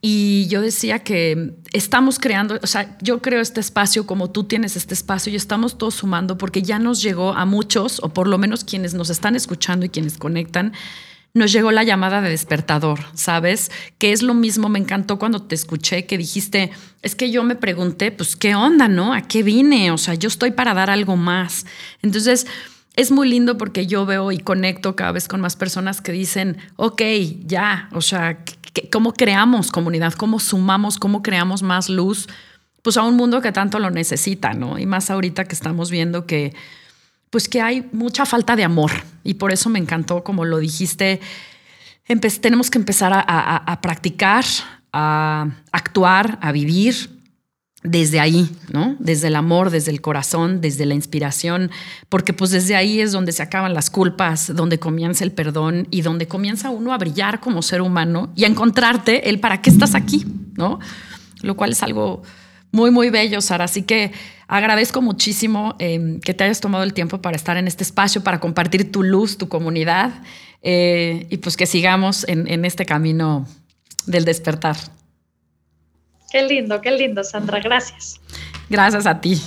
Y 0.00 0.46
yo 0.48 0.60
decía 0.60 1.00
que 1.00 1.54
estamos 1.72 2.18
creando, 2.18 2.58
o 2.62 2.66
sea, 2.66 2.96
yo 3.00 3.20
creo 3.20 3.40
este 3.40 3.60
espacio 3.60 4.06
como 4.06 4.30
tú 4.30 4.44
tienes 4.44 4.76
este 4.76 4.94
espacio 4.94 5.32
y 5.32 5.36
estamos 5.36 5.76
todos 5.76 5.96
sumando 5.96 6.38
porque 6.38 6.62
ya 6.62 6.78
nos 6.78 7.02
llegó 7.02 7.32
a 7.32 7.44
muchos, 7.44 8.00
o 8.02 8.10
por 8.10 8.28
lo 8.28 8.38
menos 8.38 8.64
quienes 8.64 8.94
nos 8.94 9.10
están 9.10 9.34
escuchando 9.34 9.86
y 9.86 9.88
quienes 9.88 10.16
conectan, 10.16 10.72
nos 11.34 11.52
llegó 11.52 11.72
la 11.72 11.82
llamada 11.82 12.20
de 12.20 12.30
despertador, 12.30 13.00
¿sabes? 13.14 13.70
Que 13.98 14.12
es 14.12 14.22
lo 14.22 14.34
mismo, 14.34 14.68
me 14.68 14.78
encantó 14.78 15.18
cuando 15.18 15.42
te 15.42 15.54
escuché 15.54 16.06
que 16.06 16.16
dijiste, 16.16 16.70
es 17.02 17.14
que 17.14 17.30
yo 17.30 17.42
me 17.42 17.56
pregunté, 17.56 18.12
pues, 18.12 18.36
¿qué 18.36 18.54
onda, 18.54 18.88
no? 18.88 19.12
¿A 19.12 19.22
qué 19.22 19.42
vine? 19.42 19.90
O 19.90 19.98
sea, 19.98 20.14
yo 20.14 20.28
estoy 20.28 20.52
para 20.52 20.74
dar 20.74 20.90
algo 20.90 21.16
más. 21.16 21.66
Entonces, 22.02 22.46
es 22.96 23.12
muy 23.12 23.28
lindo 23.28 23.56
porque 23.58 23.86
yo 23.86 24.06
veo 24.06 24.32
y 24.32 24.38
conecto 24.38 24.96
cada 24.96 25.12
vez 25.12 25.28
con 25.28 25.40
más 25.40 25.54
personas 25.54 26.00
que 26.00 26.10
dicen, 26.10 26.56
ok, 26.76 27.02
ya, 27.44 27.88
o 27.92 28.00
sea, 28.00 28.44
¿cómo 28.90 29.12
creamos 29.12 29.70
comunidad? 29.72 30.12
¿Cómo 30.14 30.38
sumamos? 30.40 30.98
¿Cómo 30.98 31.22
creamos 31.22 31.62
más 31.62 31.88
luz? 31.88 32.28
Pues 32.82 32.96
a 32.96 33.02
un 33.02 33.16
mundo 33.16 33.40
que 33.40 33.52
tanto 33.52 33.78
lo 33.78 33.90
necesita, 33.90 34.54
¿no? 34.54 34.78
Y 34.78 34.86
más 34.86 35.10
ahorita 35.10 35.44
que 35.44 35.54
estamos 35.54 35.90
viendo 35.90 36.26
que 36.26 36.54
pues 37.30 37.48
que 37.48 37.60
hay 37.60 37.86
mucha 37.92 38.24
falta 38.24 38.56
de 38.56 38.64
amor 38.64 38.90
y 39.22 39.34
por 39.34 39.52
eso 39.52 39.68
me 39.68 39.78
encantó, 39.78 40.24
como 40.24 40.44
lo 40.44 40.58
dijiste, 40.58 41.20
tenemos 42.40 42.70
que 42.70 42.78
empezar 42.78 43.12
a, 43.14 43.80
practicar, 43.82 44.44
a 44.92 45.46
actuar, 45.72 46.38
a 46.40 46.52
vivir 46.52 47.17
desde 47.82 48.18
ahí, 48.18 48.50
¿no? 48.72 48.96
Desde 48.98 49.28
el 49.28 49.36
amor, 49.36 49.70
desde 49.70 49.92
el 49.92 50.00
corazón, 50.00 50.60
desde 50.60 50.84
la 50.84 50.94
inspiración, 50.94 51.70
porque 52.08 52.32
pues 52.32 52.50
desde 52.50 52.74
ahí 52.74 53.00
es 53.00 53.12
donde 53.12 53.32
se 53.32 53.42
acaban 53.42 53.72
las 53.72 53.88
culpas, 53.88 54.54
donde 54.54 54.78
comienza 54.78 55.22
el 55.24 55.32
perdón 55.32 55.86
y 55.90 56.02
donde 56.02 56.26
comienza 56.26 56.70
uno 56.70 56.92
a 56.92 56.98
brillar 56.98 57.40
como 57.40 57.62
ser 57.62 57.80
humano 57.80 58.32
y 58.34 58.44
a 58.44 58.48
encontrarte 58.48 59.28
el 59.28 59.38
para 59.38 59.62
qué 59.62 59.70
estás 59.70 59.94
aquí, 59.94 60.26
¿no? 60.54 60.80
Lo 61.42 61.56
cual 61.56 61.70
es 61.70 61.82
algo 61.82 62.22
muy, 62.72 62.90
muy 62.90 63.10
bello, 63.10 63.40
Sara. 63.40 63.64
Así 63.64 63.82
que 63.82 64.12
agradezco 64.48 65.00
muchísimo 65.00 65.76
em, 65.78 66.20
que 66.20 66.34
te 66.34 66.44
hayas 66.44 66.60
tomado 66.60 66.84
el 66.84 66.94
tiempo 66.94 67.22
para 67.22 67.36
estar 67.36 67.56
en 67.56 67.68
este 67.68 67.84
espacio, 67.84 68.24
para 68.24 68.40
compartir 68.40 68.90
tu 68.90 69.02
luz, 69.02 69.38
tu 69.38 69.48
comunidad 69.48 70.12
eh, 70.62 71.26
y 71.30 71.36
pues 71.38 71.56
que 71.56 71.66
sigamos 71.66 72.26
en, 72.28 72.64
este 72.64 72.84
camino 72.84 73.46
del 74.06 74.24
despertar. 74.24 74.76
Qué 76.30 76.42
lindo, 76.42 76.80
qué 76.80 76.90
lindo, 76.90 77.24
Sandra. 77.24 77.58
Gracias. 77.60 78.20
Gracias 78.68 79.06
a 79.06 79.20
ti. 79.20 79.42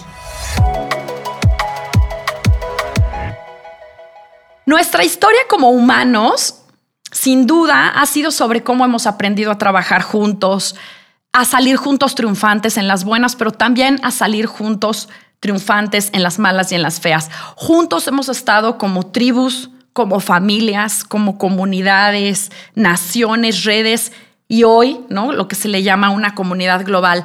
Nuestra 4.65 5.04
historia 5.04 5.41
como 5.50 5.70
humanos, 5.70 6.63
sin 7.12 7.46
duda, 7.46 7.89
ha 7.89 8.06
sido 8.06 8.32
sobre 8.32 8.63
cómo 8.63 8.84
hemos 8.86 9.06
aprendido 9.06 9.52
a 9.52 9.58
trabajar 9.58 10.02
juntos, 10.02 10.76
a 11.34 11.46
salir 11.46 11.78
juntos 11.78 12.15
triunfantes 12.15 12.78
en 12.78 12.88
las 12.88 13.04
buenas, 13.04 13.36
pero 13.36 13.52
también 13.52 14.00
a 14.04 14.12
salir 14.12 14.46
juntos 14.46 15.10
triunfantes 15.39 16.10
en 16.13 16.24
las 16.24 16.39
malas 16.39 16.72
y 16.72 16.76
en 16.76 16.84
las 16.84 17.00
feas. 17.00 17.30
Juntos 17.56 18.08
hemos 18.08 18.30
estado 18.30 18.78
como 18.78 19.12
tribus, 19.12 19.70
como 19.94 20.20
familias, 20.20 21.04
como 21.04 21.38
comunidades, 21.38 22.52
naciones, 22.76 23.65
redes 23.65 24.12
y 24.52 24.66
hoy, 24.66 25.00
¿no? 25.08 25.32
Lo 25.32 25.48
que 25.48 25.56
se 25.56 25.70
le 25.70 25.82
llama 25.82 26.10
una 26.10 26.36
comunidad 26.36 26.84
global. 26.84 27.24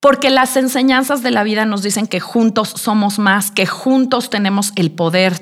Porque 0.00 0.30
las 0.30 0.56
enseñanzas 0.56 1.22
de 1.22 1.30
la 1.30 1.42
vida 1.42 1.66
nos 1.66 1.82
dicen 1.82 2.06
que 2.06 2.20
juntos 2.20 2.70
somos 2.70 3.18
más, 3.18 3.50
que 3.50 3.66
juntos 3.66 4.30
tenemos 4.30 4.72
el 4.74 4.90
poder 4.90 5.38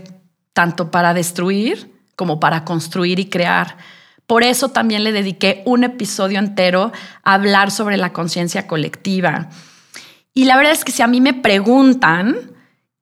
tanto 0.53 0.91
para 0.91 1.15
destruir 1.15 1.93
como 2.17 2.41
para 2.41 2.65
construir 2.65 3.21
y 3.21 3.27
crear. 3.27 3.77
Por 4.27 4.43
eso 4.43 4.71
también 4.71 5.05
le 5.05 5.13
dediqué 5.13 5.63
un 5.65 5.85
episodio 5.85 6.41
entero 6.41 6.91
a 7.23 7.35
hablar 7.35 7.71
sobre 7.71 7.99
la 7.99 8.13
conciencia 8.13 8.67
colectiva. 8.67 9.49
Y 10.35 10.47
la 10.47 10.57
verdad 10.57 10.73
es 10.73 10.85
que 10.85 10.91
si 10.91 11.03
a 11.03 11.07
mí 11.07 11.21
me 11.21 11.35
preguntan 11.35 12.37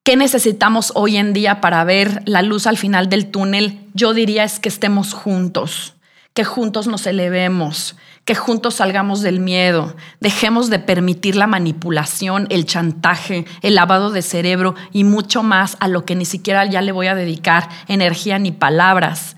qué 0.02 0.16
necesitamos 0.16 0.92
hoy 0.94 1.16
en 1.16 1.32
día 1.32 1.62
para 1.62 1.82
ver 1.84 2.20
la 2.26 2.42
luz 2.42 2.66
al 2.66 2.76
final 2.76 3.08
del 3.08 3.30
túnel, 3.30 3.80
yo 3.94 4.12
diría 4.12 4.44
es 4.44 4.60
que 4.60 4.68
estemos 4.68 5.14
juntos, 5.14 5.94
que 6.34 6.44
juntos 6.44 6.88
nos 6.88 7.06
elevemos, 7.06 7.94
que 8.24 8.34
juntos 8.34 8.74
salgamos 8.74 9.22
del 9.22 9.38
miedo, 9.38 9.94
dejemos 10.18 10.68
de 10.68 10.80
permitir 10.80 11.36
la 11.36 11.46
manipulación, 11.46 12.48
el 12.50 12.66
chantaje, 12.66 13.44
el 13.62 13.76
lavado 13.76 14.10
de 14.10 14.20
cerebro 14.20 14.74
y 14.92 15.04
mucho 15.04 15.44
más 15.44 15.76
a 15.78 15.86
lo 15.86 16.04
que 16.04 16.16
ni 16.16 16.24
siquiera 16.24 16.64
ya 16.64 16.82
le 16.82 16.90
voy 16.90 17.06
a 17.06 17.14
dedicar 17.14 17.68
energía 17.86 18.40
ni 18.40 18.50
palabras. 18.50 19.36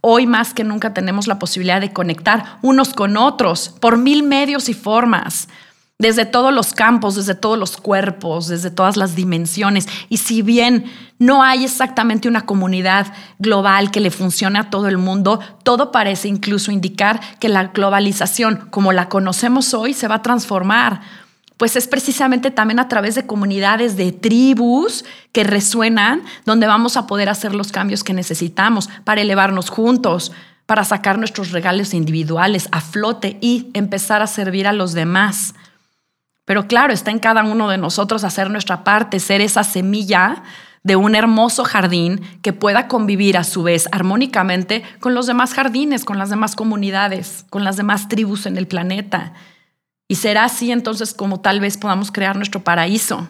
Hoy 0.00 0.26
más 0.26 0.54
que 0.54 0.64
nunca 0.64 0.94
tenemos 0.94 1.26
la 1.26 1.38
posibilidad 1.38 1.80
de 1.80 1.92
conectar 1.92 2.58
unos 2.62 2.94
con 2.94 3.18
otros 3.18 3.68
por 3.80 3.98
mil 3.98 4.22
medios 4.22 4.70
y 4.70 4.74
formas, 4.74 5.48
desde 5.98 6.26
todos 6.26 6.52
los 6.52 6.74
campos, 6.74 7.14
desde 7.14 7.34
todos 7.34 7.58
los 7.58 7.76
cuerpos, 7.76 8.48
desde 8.48 8.70
todas 8.70 8.96
las 8.96 9.14
dimensiones. 9.14 9.86
Y 10.08 10.18
si 10.18 10.42
bien 10.42 10.84
no 11.18 11.42
hay 11.42 11.64
exactamente 11.64 12.28
una 12.28 12.46
comunidad 12.46 13.06
global 13.38 13.90
que 13.90 14.00
le 14.00 14.10
funcione 14.10 14.58
a 14.58 14.70
todo 14.70 14.88
el 14.88 14.98
mundo, 14.98 15.40
todo 15.62 15.92
parece 15.92 16.28
incluso 16.28 16.72
indicar 16.72 17.20
que 17.38 17.48
la 17.48 17.68
globalización 17.68 18.68
como 18.70 18.92
la 18.92 19.08
conocemos 19.08 19.72
hoy 19.72 19.94
se 19.94 20.08
va 20.08 20.16
a 20.16 20.22
transformar 20.22 21.00
pues 21.56 21.76
es 21.76 21.86
precisamente 21.86 22.50
también 22.50 22.80
a 22.80 22.88
través 22.88 23.14
de 23.14 23.26
comunidades, 23.26 23.96
de 23.96 24.12
tribus 24.12 25.04
que 25.32 25.44
resuenan, 25.44 26.22
donde 26.44 26.66
vamos 26.66 26.96
a 26.96 27.06
poder 27.06 27.28
hacer 27.28 27.54
los 27.54 27.70
cambios 27.70 28.02
que 28.02 28.12
necesitamos 28.12 28.88
para 29.04 29.22
elevarnos 29.22 29.70
juntos, 29.70 30.32
para 30.66 30.84
sacar 30.84 31.18
nuestros 31.18 31.52
regalos 31.52 31.94
individuales 31.94 32.68
a 32.72 32.80
flote 32.80 33.38
y 33.40 33.70
empezar 33.74 34.20
a 34.20 34.26
servir 34.26 34.66
a 34.66 34.72
los 34.72 34.94
demás. 34.94 35.54
Pero 36.44 36.66
claro, 36.66 36.92
está 36.92 37.10
en 37.10 37.18
cada 37.18 37.42
uno 37.42 37.68
de 37.68 37.78
nosotros 37.78 38.24
hacer 38.24 38.50
nuestra 38.50 38.84
parte, 38.84 39.20
ser 39.20 39.40
esa 39.40 39.64
semilla 39.64 40.42
de 40.82 40.96
un 40.96 41.14
hermoso 41.14 41.64
jardín 41.64 42.20
que 42.42 42.52
pueda 42.52 42.88
convivir 42.88 43.38
a 43.38 43.44
su 43.44 43.62
vez 43.62 43.88
armónicamente 43.90 44.82
con 45.00 45.14
los 45.14 45.26
demás 45.26 45.54
jardines, 45.54 46.04
con 46.04 46.18
las 46.18 46.28
demás 46.28 46.54
comunidades, 46.54 47.46
con 47.48 47.64
las 47.64 47.78
demás 47.78 48.08
tribus 48.08 48.44
en 48.44 48.58
el 48.58 48.66
planeta. 48.66 49.32
Y 50.06 50.16
será 50.16 50.44
así 50.44 50.70
entonces 50.70 51.14
como 51.14 51.40
tal 51.40 51.60
vez 51.60 51.78
podamos 51.78 52.12
crear 52.12 52.36
nuestro 52.36 52.62
paraíso. 52.62 53.26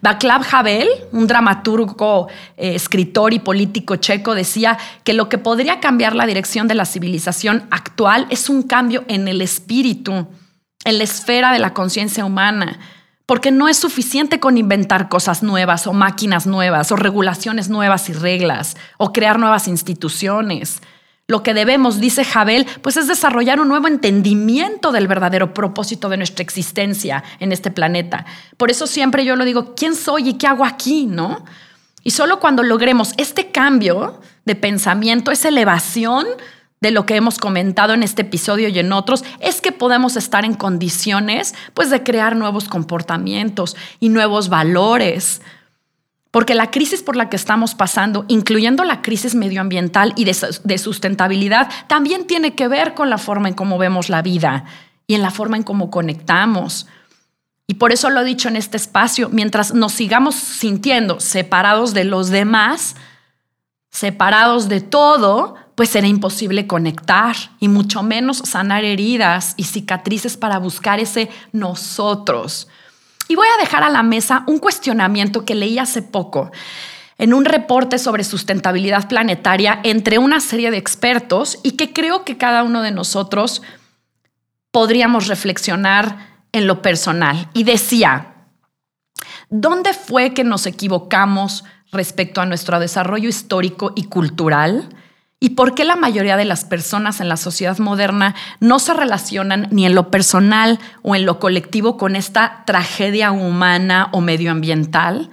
Václav 0.00 0.42
Havel, 0.50 0.88
un 1.12 1.26
dramaturgo, 1.26 2.28
eh, 2.56 2.74
escritor 2.74 3.34
y 3.34 3.38
político 3.38 3.96
checo, 3.96 4.34
decía 4.34 4.78
que 5.04 5.12
lo 5.12 5.28
que 5.28 5.36
podría 5.36 5.80
cambiar 5.80 6.16
la 6.16 6.24
dirección 6.24 6.68
de 6.68 6.74
la 6.74 6.86
civilización 6.86 7.66
actual 7.70 8.26
es 8.30 8.48
un 8.48 8.62
cambio 8.62 9.04
en 9.08 9.28
el 9.28 9.42
espíritu, 9.42 10.26
en 10.84 10.98
la 10.98 11.04
esfera 11.04 11.52
de 11.52 11.58
la 11.58 11.74
conciencia 11.74 12.24
humana, 12.24 12.78
porque 13.26 13.50
no 13.50 13.68
es 13.68 13.78
suficiente 13.78 14.40
con 14.40 14.58
inventar 14.58 15.08
cosas 15.08 15.42
nuevas 15.42 15.86
o 15.86 15.92
máquinas 15.92 16.46
nuevas 16.46 16.92
o 16.92 16.96
regulaciones 16.96 17.68
nuevas 17.68 18.08
y 18.10 18.12
reglas 18.12 18.76
o 18.98 19.12
crear 19.12 19.38
nuevas 19.38 19.66
instituciones. 19.66 20.82
Lo 21.26 21.42
que 21.42 21.54
debemos, 21.54 22.00
dice 22.00 22.22
Jabel, 22.22 22.66
pues 22.82 22.98
es 22.98 23.08
desarrollar 23.08 23.58
un 23.58 23.68
nuevo 23.68 23.88
entendimiento 23.88 24.92
del 24.92 25.08
verdadero 25.08 25.54
propósito 25.54 26.10
de 26.10 26.18
nuestra 26.18 26.42
existencia 26.42 27.24
en 27.40 27.50
este 27.50 27.70
planeta. 27.70 28.26
Por 28.58 28.70
eso 28.70 28.86
siempre 28.86 29.24
yo 29.24 29.34
lo 29.34 29.46
digo, 29.46 29.74
¿quién 29.74 29.94
soy 29.94 30.28
y 30.28 30.34
qué 30.34 30.46
hago 30.46 30.66
aquí? 30.66 31.06
¿No? 31.06 31.42
Y 32.02 32.10
solo 32.10 32.40
cuando 32.40 32.62
logremos 32.62 33.14
este 33.16 33.50
cambio 33.50 34.20
de 34.44 34.54
pensamiento, 34.54 35.30
esa 35.30 35.48
elevación 35.48 36.26
de 36.84 36.90
lo 36.90 37.06
que 37.06 37.16
hemos 37.16 37.38
comentado 37.38 37.94
en 37.94 38.02
este 38.02 38.22
episodio 38.22 38.68
y 38.68 38.78
en 38.78 38.92
otros, 38.92 39.24
es 39.40 39.62
que 39.62 39.72
podemos 39.72 40.18
estar 40.18 40.44
en 40.44 40.52
condiciones 40.52 41.54
pues 41.72 41.88
de 41.88 42.02
crear 42.02 42.36
nuevos 42.36 42.68
comportamientos 42.68 43.74
y 44.00 44.10
nuevos 44.10 44.50
valores. 44.50 45.40
Porque 46.30 46.54
la 46.54 46.70
crisis 46.70 47.02
por 47.02 47.16
la 47.16 47.30
que 47.30 47.36
estamos 47.36 47.74
pasando, 47.74 48.26
incluyendo 48.28 48.84
la 48.84 49.00
crisis 49.00 49.34
medioambiental 49.34 50.12
y 50.14 50.26
de, 50.26 50.78
sustentabilidad, 50.78 51.70
también 51.86 52.26
tiene 52.26 52.54
que 52.54 52.68
ver 52.68 52.92
con 52.92 53.08
la 53.08 53.16
forma 53.16 53.48
en 53.48 53.54
cómo 53.54 53.78
vemos 53.78 54.10
la 54.10 54.20
vida 54.20 54.66
y 55.06 55.14
en 55.14 55.22
la 55.22 55.30
forma 55.30 55.56
en 55.56 55.62
cómo 55.62 55.90
conectamos. 55.90 56.86
Y 57.66 57.74
por 57.74 57.92
eso 57.92 58.10
lo 58.10 58.20
he 58.20 58.24
dicho 58.26 58.48
en 58.48 58.56
este 58.56 58.76
espacio, 58.76 59.30
mientras 59.30 59.72
nos 59.72 59.92
sigamos 59.92 60.34
sintiendo 60.34 61.18
separados 61.18 61.94
de 61.94 62.04
los 62.04 62.28
demás, 62.28 62.94
separados 63.94 64.68
de 64.68 64.80
todo, 64.80 65.54
pues 65.76 65.88
será 65.90 66.08
imposible 66.08 66.66
conectar 66.66 67.36
y 67.60 67.68
mucho 67.68 68.02
menos 68.02 68.38
sanar 68.38 68.82
heridas 68.82 69.54
y 69.56 69.64
cicatrices 69.64 70.36
para 70.36 70.58
buscar 70.58 70.98
ese 70.98 71.30
nosotros. 71.52 72.66
Y 73.28 73.36
voy 73.36 73.46
a 73.46 73.62
dejar 73.62 73.84
a 73.84 73.90
la 73.90 74.02
mesa 74.02 74.42
un 74.48 74.58
cuestionamiento 74.58 75.44
que 75.44 75.54
leí 75.54 75.78
hace 75.78 76.02
poco 76.02 76.50
en 77.18 77.32
un 77.32 77.44
reporte 77.44 78.00
sobre 78.00 78.24
sustentabilidad 78.24 79.06
planetaria 79.06 79.78
entre 79.84 80.18
una 80.18 80.40
serie 80.40 80.72
de 80.72 80.76
expertos 80.76 81.60
y 81.62 81.72
que 81.72 81.92
creo 81.92 82.24
que 82.24 82.36
cada 82.36 82.64
uno 82.64 82.82
de 82.82 82.90
nosotros 82.90 83.62
podríamos 84.72 85.28
reflexionar 85.28 86.34
en 86.50 86.66
lo 86.66 86.82
personal. 86.82 87.48
Y 87.54 87.62
decía, 87.62 88.34
¿dónde 89.50 89.92
fue 89.92 90.34
que 90.34 90.42
nos 90.42 90.66
equivocamos 90.66 91.62
respecto 91.94 92.40
a 92.40 92.46
nuestro 92.46 92.78
desarrollo 92.78 93.28
histórico 93.28 93.92
y 93.96 94.04
cultural? 94.04 94.90
¿Y 95.40 95.50
por 95.50 95.74
qué 95.74 95.84
la 95.84 95.96
mayoría 95.96 96.36
de 96.36 96.44
las 96.44 96.64
personas 96.64 97.20
en 97.20 97.28
la 97.28 97.36
sociedad 97.36 97.78
moderna 97.78 98.34
no 98.60 98.78
se 98.78 98.94
relacionan 98.94 99.68
ni 99.70 99.84
en 99.84 99.94
lo 99.94 100.10
personal 100.10 100.78
o 101.02 101.14
en 101.14 101.26
lo 101.26 101.38
colectivo 101.38 101.96
con 101.96 102.16
esta 102.16 102.62
tragedia 102.66 103.30
humana 103.30 104.08
o 104.12 104.20
medioambiental? 104.20 105.30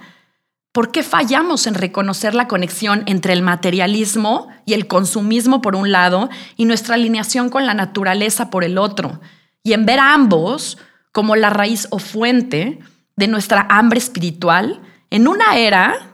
¿Por 0.70 0.90
qué 0.90 1.02
fallamos 1.02 1.66
en 1.66 1.74
reconocer 1.74 2.34
la 2.34 2.48
conexión 2.48 3.04
entre 3.06 3.32
el 3.32 3.42
materialismo 3.42 4.48
y 4.64 4.74
el 4.74 4.86
consumismo 4.86 5.60
por 5.60 5.76
un 5.76 5.92
lado 5.92 6.30
y 6.56 6.64
nuestra 6.64 6.94
alineación 6.94 7.48
con 7.48 7.66
la 7.66 7.74
naturaleza 7.74 8.50
por 8.50 8.64
el 8.64 8.78
otro? 8.78 9.20
Y 9.62 9.72
en 9.72 9.86
ver 9.86 10.00
a 10.00 10.14
ambos 10.14 10.78
como 11.12 11.36
la 11.36 11.50
raíz 11.50 11.88
o 11.90 11.98
fuente 11.98 12.80
de 13.16 13.28
nuestra 13.28 13.66
hambre 13.70 13.98
espiritual 13.98 14.80
en 15.10 15.28
una 15.28 15.56
era 15.56 16.11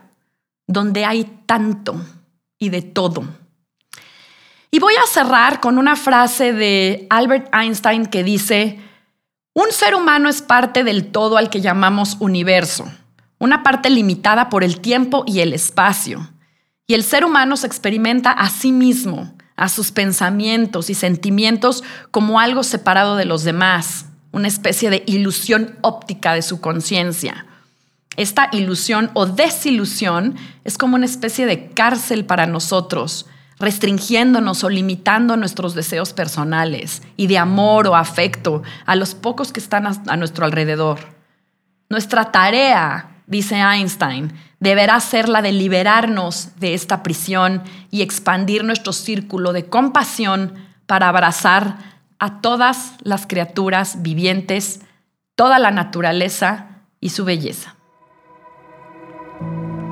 donde 0.69 1.03
hay 1.03 1.25
tanto 1.47 1.99
y 2.59 2.69
de 2.69 2.83
todo. 2.83 3.23
Y 4.69 4.77
voy 4.77 4.93
a 5.03 5.07
cerrar 5.11 5.59
con 5.61 5.79
una 5.79 5.95
frase 5.95 6.53
de 6.53 7.07
Albert 7.09 7.49
Einstein 7.55 8.05
que 8.05 8.23
dice, 8.23 8.79
un 9.55 9.71
ser 9.71 9.95
humano 9.95 10.29
es 10.29 10.43
parte 10.43 10.83
del 10.83 11.11
todo 11.11 11.37
al 11.37 11.49
que 11.49 11.59
llamamos 11.59 12.17
universo, 12.19 12.85
una 13.39 13.63
parte 13.63 13.89
limitada 13.89 14.49
por 14.49 14.63
el 14.63 14.79
tiempo 14.79 15.23
y 15.25 15.39
el 15.39 15.53
espacio. 15.53 16.29
Y 16.85 16.93
el 16.93 17.03
ser 17.03 17.25
humano 17.25 17.57
se 17.57 17.65
experimenta 17.65 18.31
a 18.31 18.47
sí 18.51 18.71
mismo, 18.71 19.33
a 19.55 19.69
sus 19.69 19.91
pensamientos 19.91 20.91
y 20.91 20.93
sentimientos 20.93 21.83
como 22.11 22.39
algo 22.39 22.61
separado 22.61 23.15
de 23.15 23.25
los 23.25 23.43
demás, 23.43 24.05
una 24.31 24.47
especie 24.47 24.91
de 24.91 25.03
ilusión 25.07 25.79
óptica 25.81 26.35
de 26.35 26.43
su 26.43 26.61
conciencia. 26.61 27.47
Esta 28.19 28.49
ilusión 28.51 29.11
o 29.13 29.27
desilusión 29.27 30.35
es 30.65 30.77
como 30.77 30.95
una 30.95 31.05
especie 31.05 31.45
de 31.45 31.69
cárcel 31.69 32.25
para 32.25 32.47
nosotros, 32.47 33.27
restringiéndonos 33.59 34.65
o 34.65 34.69
limitando 34.69 35.37
nuestros 35.37 35.73
deseos 35.73 36.11
personales 36.11 37.01
y 37.15 37.27
de 37.27 37.37
amor 37.37 37.87
o 37.87 37.95
afecto 37.95 38.61
a 38.85 38.97
los 38.97 39.15
pocos 39.15 39.53
que 39.53 39.61
están 39.61 39.87
a, 39.87 40.17
nuestro 40.17 40.43
alrededor. 40.43 40.99
Nuestra 41.87 42.29
tarea, 42.33 43.21
dice 43.25 43.61
Einstein, 43.61 44.33
deberá 44.59 44.99
ser 44.99 45.29
la 45.29 45.41
de 45.41 45.53
liberarnos 45.53 46.59
de 46.59 46.73
esta 46.73 47.03
prisión 47.03 47.63
y 47.89 48.01
expandir 48.01 48.65
nuestro 48.65 48.91
círculo 48.91 49.53
de 49.53 49.67
compasión 49.67 50.55
para 50.87 51.07
abrazar 51.07 51.77
a 52.19 52.41
todas 52.41 52.95
las 53.01 53.27
criaturas 53.27 54.01
vivientes, 54.01 54.81
toda 55.35 55.57
la 55.57 55.71
naturaleza 55.71 56.81
y 56.99 57.11
su 57.11 57.23
belleza. 57.23 57.78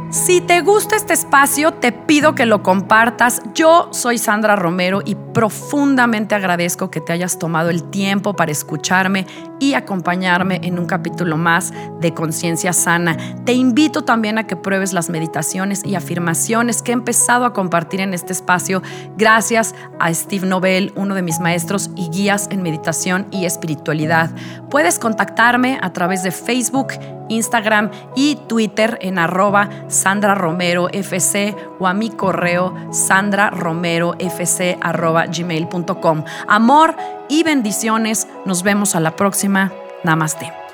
Si 0.10 0.40
te 0.40 0.62
gusta 0.62 0.96
este 0.96 1.14
espacio, 1.14 1.74
te 1.74 1.92
pido 1.92 2.34
que 2.34 2.46
lo 2.46 2.64
compartas. 2.64 3.42
Yo 3.54 3.90
soy 3.92 4.18
Sandra 4.18 4.56
Romero 4.56 5.02
y 5.04 5.16
profundamente 5.16 6.34
agradezco 6.34 6.90
que 6.90 7.02
te 7.02 7.12
hayas 7.12 7.38
tomado 7.38 7.70
el 7.70 7.84
tiempo 7.84 8.34
para 8.34 8.54
escucharme 8.54 9.28
y 9.60 9.74
acompañarme 9.74 10.62
en 10.64 10.80
un 10.80 10.86
capítulo 10.86 11.36
más 11.36 11.74
de 12.00 12.14
Conciencia 12.14 12.72
Sana. 12.72 13.18
Te 13.44 13.52
invito 13.52 14.06
también 14.06 14.38
a 14.38 14.48
que 14.48 14.56
pruebes 14.56 14.94
las 14.94 15.10
meditaciones 15.10 15.84
y 15.86 15.96
afirmaciones 15.96 16.82
que 16.82 16.92
he 16.92 16.94
empezado 16.94 17.44
a 17.44 17.52
compartir 17.52 18.00
en 18.00 18.14
este 18.14 18.32
espacio 18.32 18.82
gracias 19.18 19.76
a 20.00 20.14
Steve 20.14 20.48
Nobel, 20.48 20.94
uno 20.96 21.16
de 21.16 21.22
mis 21.22 21.42
maestros 21.42 21.90
y 21.98 22.10
guías 22.10 22.48
en 22.50 22.62
meditación 22.62 23.28
y 23.32 23.46
espiritualidad. 23.46 24.32
Puedes 24.70 25.00
contactarme 25.00 25.80
a 25.82 25.92
través 25.92 26.24
de 26.24 26.32
Facebook, 26.32 26.94
Instagram 27.30 27.92
y 28.16 28.38
Twitter 28.48 28.98
en 29.02 29.20
arroba 29.20 29.70
Sandra 29.98 30.36
Romero 30.36 30.88
FC 30.92 31.56
o 31.80 31.88
a 31.88 31.94
mi 31.94 32.10
correo 32.12 32.74
sandraromerofc 32.92 34.78
arroba 34.82 35.26
gmail.com. 35.26 36.24
Amor 36.48 36.96
y 37.28 37.44
bendiciones. 37.44 38.28
Nos 38.46 38.64
vemos 38.64 38.96
a 38.96 39.00
la 39.00 39.16
próxima. 39.16 39.72
Namaste. 40.04 40.67